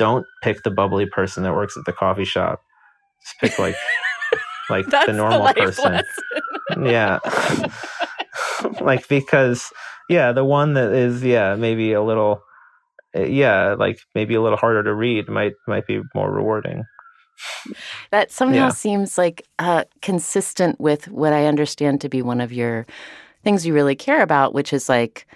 don't 0.00 0.26
pick 0.42 0.62
the 0.62 0.70
bubbly 0.70 1.04
person 1.04 1.42
that 1.42 1.52
works 1.52 1.76
at 1.76 1.84
the 1.84 1.92
coffee 1.92 2.24
shop. 2.24 2.62
Just 3.22 3.38
pick 3.38 3.58
like 3.58 3.76
like 4.70 4.86
the 4.86 5.12
normal 5.12 5.46
the 5.46 5.54
person. 5.54 6.02
Yeah. 6.82 7.18
like 8.80 9.06
because 9.08 9.70
yeah, 10.08 10.32
the 10.32 10.44
one 10.44 10.72
that 10.72 10.92
is 10.92 11.22
yeah, 11.22 11.54
maybe 11.54 11.92
a 11.92 12.02
little 12.02 12.42
yeah, 13.14 13.74
like 13.74 14.00
maybe 14.14 14.34
a 14.34 14.40
little 14.40 14.56
harder 14.56 14.82
to 14.82 14.94
read 14.94 15.28
might 15.28 15.52
might 15.68 15.86
be 15.86 16.00
more 16.14 16.32
rewarding. 16.32 16.84
That 18.10 18.30
somehow 18.30 18.54
yeah. 18.54 18.68
seems 18.70 19.18
like 19.18 19.46
uh, 19.58 19.84
consistent 20.00 20.80
with 20.80 21.08
what 21.08 21.34
I 21.34 21.44
understand 21.44 22.00
to 22.00 22.08
be 22.08 22.22
one 22.22 22.40
of 22.40 22.54
your 22.54 22.86
things 23.44 23.66
you 23.66 23.74
really 23.74 23.96
care 23.96 24.22
about, 24.22 24.54
which 24.54 24.72
is 24.72 24.88
like, 24.88 25.26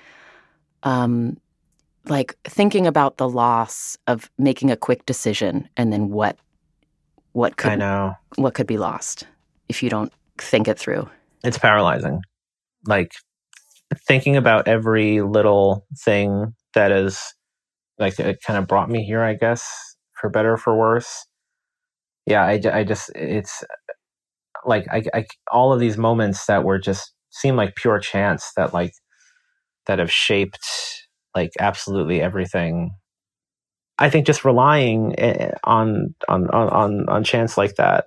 um, 0.82 1.38
like 2.08 2.36
thinking 2.44 2.86
about 2.86 3.16
the 3.16 3.28
loss 3.28 3.96
of 4.06 4.30
making 4.38 4.70
a 4.70 4.76
quick 4.76 5.06
decision 5.06 5.68
and 5.76 5.92
then 5.92 6.10
what, 6.10 6.38
what 7.32 7.56
could 7.56 7.72
I 7.72 7.76
know 7.76 8.14
what 8.36 8.54
could 8.54 8.66
be 8.66 8.78
lost 8.78 9.26
if 9.68 9.82
you 9.82 9.90
don't 9.90 10.12
think 10.38 10.68
it 10.68 10.78
through. 10.78 11.08
It's 11.42 11.58
paralyzing. 11.58 12.22
Like 12.86 13.12
thinking 14.06 14.36
about 14.36 14.68
every 14.68 15.20
little 15.22 15.86
thing 16.04 16.54
that 16.74 16.92
is 16.92 17.20
like 17.98 18.18
it 18.18 18.38
kind 18.46 18.58
of 18.58 18.66
brought 18.66 18.90
me 18.90 19.04
here, 19.04 19.22
I 19.22 19.34
guess, 19.34 19.66
for 20.20 20.28
better 20.30 20.54
or 20.54 20.56
for 20.56 20.76
worse. 20.76 21.26
Yeah, 22.26 22.42
I, 22.42 22.60
I 22.72 22.84
just 22.84 23.10
it's 23.14 23.62
like 24.64 24.86
I, 24.90 25.04
I 25.12 25.26
all 25.52 25.72
of 25.72 25.80
these 25.80 25.98
moments 25.98 26.46
that 26.46 26.64
were 26.64 26.78
just 26.78 27.12
seem 27.30 27.56
like 27.56 27.76
pure 27.76 27.98
chance 27.98 28.50
that 28.56 28.72
like 28.72 28.92
that 29.86 29.98
have 29.98 30.10
shaped 30.10 30.66
like 31.34 31.52
absolutely 31.58 32.20
everything. 32.20 32.96
I 33.98 34.10
think 34.10 34.26
just 34.26 34.44
relying 34.44 35.18
eh, 35.18 35.52
on 35.64 36.14
on 36.28 36.48
on 36.50 37.08
on 37.08 37.24
chance 37.24 37.56
like 37.56 37.76
that 37.76 38.06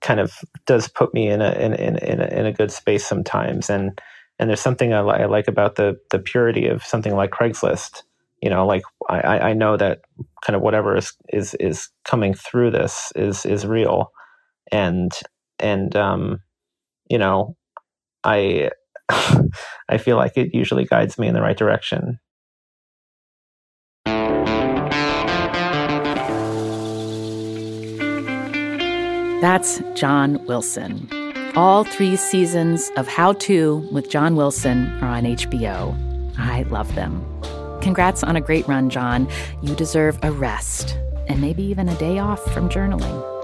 kind 0.00 0.20
of 0.20 0.34
does 0.66 0.88
put 0.88 1.14
me 1.14 1.28
in 1.28 1.40
a 1.40 1.52
in 1.52 1.74
in 1.74 1.96
in 1.98 2.20
a, 2.20 2.26
in 2.26 2.46
a 2.46 2.52
good 2.52 2.72
space 2.72 3.06
sometimes. 3.06 3.70
And 3.70 4.00
and 4.38 4.48
there's 4.48 4.60
something 4.60 4.92
I, 4.94 5.00
li- 5.02 5.22
I 5.22 5.26
like 5.26 5.48
about 5.48 5.76
the 5.76 5.96
the 6.10 6.18
purity 6.18 6.66
of 6.66 6.84
something 6.84 7.14
like 7.14 7.30
Craigslist. 7.30 8.02
You 8.42 8.50
know 8.50 8.66
like 8.66 8.82
I, 9.08 9.50
I 9.50 9.52
know 9.52 9.76
that 9.76 10.02
kind 10.44 10.54
of 10.56 10.62
whatever 10.62 10.96
is 10.96 11.12
is 11.32 11.54
is 11.54 11.88
coming 12.04 12.34
through 12.34 12.72
this 12.72 13.12
is 13.16 13.46
is 13.46 13.66
real. 13.66 14.12
And 14.72 15.12
and 15.60 15.94
um 15.96 16.40
you 17.08 17.18
know 17.18 17.56
i 18.24 18.70
i 19.88 19.98
feel 19.98 20.16
like 20.16 20.36
it 20.36 20.54
usually 20.54 20.84
guides 20.84 21.18
me 21.18 21.28
in 21.28 21.34
the 21.34 21.42
right 21.42 21.56
direction 21.56 22.18
that's 29.40 29.80
john 29.94 30.44
wilson 30.46 31.08
all 31.56 31.84
three 31.84 32.16
seasons 32.16 32.90
of 32.96 33.06
how 33.08 33.32
to 33.34 33.78
with 33.92 34.10
john 34.10 34.36
wilson 34.36 34.86
are 35.02 35.08
on 35.08 35.24
hbo 35.24 36.38
i 36.38 36.62
love 36.64 36.94
them 36.94 37.24
Congrats 37.80 38.24
on 38.24 38.36
a 38.36 38.40
great 38.40 38.66
run, 38.66 38.90
John. 38.90 39.28
You 39.62 39.74
deserve 39.74 40.18
a 40.22 40.32
rest 40.32 40.98
and 41.28 41.40
maybe 41.40 41.62
even 41.62 41.88
a 41.88 41.94
day 41.96 42.18
off 42.18 42.42
from 42.52 42.68
journaling. 42.68 43.37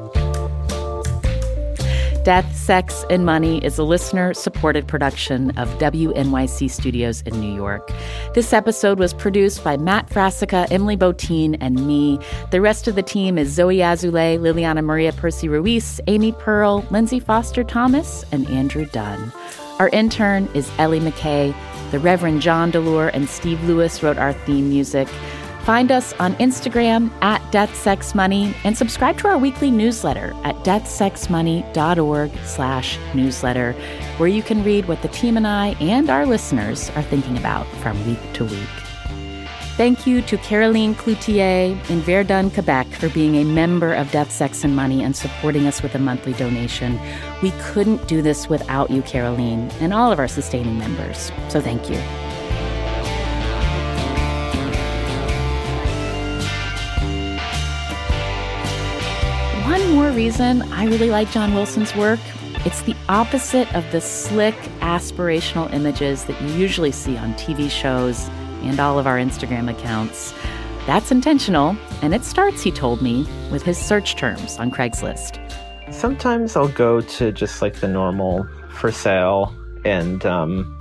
Death, 2.24 2.56
Sex, 2.56 3.04
and 3.10 3.26
Money 3.26 3.62
is 3.62 3.78
a 3.78 3.84
listener 3.84 4.32
supported 4.32 4.88
production 4.88 5.50
of 5.58 5.68
WNYC 5.78 6.70
Studios 6.70 7.20
in 7.22 7.38
New 7.38 7.54
York. 7.54 7.92
This 8.32 8.54
episode 8.54 8.98
was 8.98 9.12
produced 9.12 9.62
by 9.62 9.76
Matt 9.76 10.08
Frassica, 10.08 10.66
Emily 10.70 10.96
Botein, 10.96 11.58
and 11.60 11.86
me. 11.86 12.18
The 12.50 12.62
rest 12.62 12.88
of 12.88 12.94
the 12.94 13.02
team 13.02 13.36
is 13.36 13.52
Zoe 13.52 13.76
Azulay, 13.76 14.38
Liliana 14.38 14.82
Maria 14.82 15.12
Percy 15.12 15.50
Ruiz, 15.50 16.00
Amy 16.06 16.32
Pearl, 16.32 16.86
Lindsay 16.90 17.20
Foster 17.20 17.62
Thomas, 17.62 18.24
and 18.32 18.48
Andrew 18.48 18.86
Dunn. 18.86 19.30
Our 19.78 19.90
intern 19.90 20.48
is 20.54 20.70
Ellie 20.78 21.00
McKay. 21.00 21.54
The 21.90 21.98
Reverend 21.98 22.40
John 22.40 22.72
DeLore 22.72 23.10
and 23.12 23.28
Steve 23.28 23.62
Lewis 23.64 24.02
wrote 24.02 24.16
our 24.16 24.32
theme 24.32 24.70
music. 24.70 25.08
Find 25.64 25.90
us 25.90 26.12
on 26.20 26.34
Instagram 26.34 27.10
at 27.22 27.40
Death 27.50 27.74
Sex 27.74 28.14
Money 28.14 28.54
and 28.64 28.76
subscribe 28.76 29.16
to 29.18 29.28
our 29.28 29.38
weekly 29.38 29.70
newsletter 29.70 30.34
at 30.44 30.56
deathsexmoney.org 30.56 32.30
slash 32.44 32.98
newsletter, 33.14 33.72
where 34.18 34.28
you 34.28 34.42
can 34.42 34.62
read 34.62 34.86
what 34.88 35.00
the 35.00 35.08
team 35.08 35.38
and 35.38 35.46
I 35.46 35.68
and 35.80 36.10
our 36.10 36.26
listeners 36.26 36.90
are 36.90 37.02
thinking 37.02 37.38
about 37.38 37.66
from 37.76 38.06
week 38.06 38.18
to 38.34 38.44
week. 38.44 38.68
Thank 39.78 40.06
you 40.06 40.20
to 40.20 40.36
Caroline 40.36 40.94
Cloutier 40.94 41.72
in 41.88 42.00
Verdun, 42.02 42.50
Quebec, 42.50 42.86
for 42.88 43.08
being 43.08 43.36
a 43.36 43.44
member 43.44 43.94
of 43.94 44.10
Death, 44.12 44.30
Sex, 44.30 44.64
and 44.64 44.76
Money 44.76 45.02
and 45.02 45.16
supporting 45.16 45.66
us 45.66 45.82
with 45.82 45.94
a 45.94 45.98
monthly 45.98 46.34
donation. 46.34 47.00
We 47.42 47.52
couldn't 47.52 48.06
do 48.06 48.20
this 48.20 48.50
without 48.50 48.90
you, 48.90 49.00
Caroline, 49.00 49.70
and 49.80 49.94
all 49.94 50.12
of 50.12 50.18
our 50.18 50.28
sustaining 50.28 50.78
members. 50.78 51.32
So 51.48 51.62
thank 51.62 51.88
you. 51.88 52.23
One 59.64 59.94
more 59.94 60.10
reason 60.10 60.60
I 60.74 60.84
really 60.84 61.08
like 61.08 61.30
John 61.30 61.54
Wilson's 61.54 61.96
work. 61.96 62.20
It's 62.66 62.82
the 62.82 62.94
opposite 63.08 63.74
of 63.74 63.90
the 63.92 64.00
slick, 64.00 64.54
aspirational 64.80 65.72
images 65.72 66.26
that 66.26 66.38
you 66.42 66.48
usually 66.48 66.92
see 66.92 67.16
on 67.16 67.32
TV 67.34 67.70
shows 67.70 68.28
and 68.62 68.78
all 68.78 68.98
of 68.98 69.06
our 69.06 69.16
Instagram 69.16 69.70
accounts. 69.70 70.34
That's 70.86 71.10
intentional, 71.10 71.78
and 72.02 72.14
it 72.14 72.24
starts, 72.24 72.62
he 72.62 72.70
told 72.70 73.00
me, 73.00 73.26
with 73.50 73.62
his 73.62 73.78
search 73.78 74.16
terms 74.16 74.58
on 74.58 74.70
Craigslist. 74.70 75.40
Sometimes 75.90 76.56
I'll 76.56 76.68
go 76.68 77.00
to 77.00 77.32
just 77.32 77.62
like 77.62 77.76
the 77.76 77.88
normal 77.88 78.46
for 78.68 78.92
sale 78.92 79.54
and 79.86 80.26
um, 80.26 80.78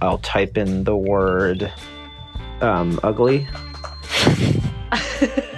I'll 0.00 0.18
type 0.18 0.56
in 0.56 0.84
the 0.84 0.96
word 0.96 1.72
um, 2.60 3.00
ugly. 3.02 3.48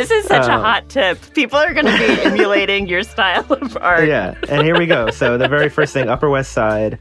This 0.00 0.10
is 0.10 0.24
such 0.24 0.46
a 0.46 0.54
um, 0.54 0.62
hot 0.62 0.88
tip. 0.88 1.18
People 1.34 1.58
are 1.58 1.74
going 1.74 1.84
to 1.84 1.92
be 1.92 2.22
emulating 2.24 2.88
your 2.88 3.02
style 3.02 3.44
of 3.52 3.76
art. 3.82 4.08
Yeah, 4.08 4.34
and 4.48 4.62
here 4.62 4.78
we 4.78 4.86
go. 4.86 5.10
So 5.10 5.36
the 5.36 5.46
very 5.46 5.68
first 5.78 5.92
thing, 5.92 6.08
Upper 6.08 6.30
West 6.30 6.52
Side, 6.52 6.98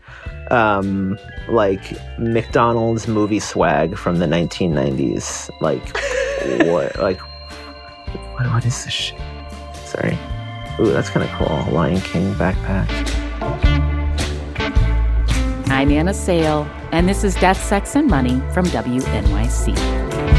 um, 0.51 1.17
like 1.47 1.93
McDonald's 2.19 3.07
movie 3.07 3.39
swag 3.39 3.97
from 3.97 4.19
the 4.19 4.25
1990s. 4.25 5.49
Like 5.61 5.95
what? 6.67 6.99
Like 6.99 7.19
what? 8.35 8.47
What 8.47 8.65
is 8.65 8.83
this 8.83 8.93
shit? 8.93 9.17
Sorry. 9.85 10.17
Ooh, 10.81 10.91
that's 10.91 11.09
kind 11.09 11.25
of 11.25 11.31
cool. 11.37 11.73
Lion 11.73 12.01
King 12.01 12.33
backpack. 12.33 12.89
I'm 15.69 15.89
Anna 15.89 16.13
Sale, 16.13 16.69
and 16.91 17.07
this 17.07 17.23
is 17.23 17.33
Death, 17.35 17.63
Sex, 17.63 17.95
and 17.95 18.09
Money 18.09 18.41
from 18.51 18.65
WNYC. 18.65 20.38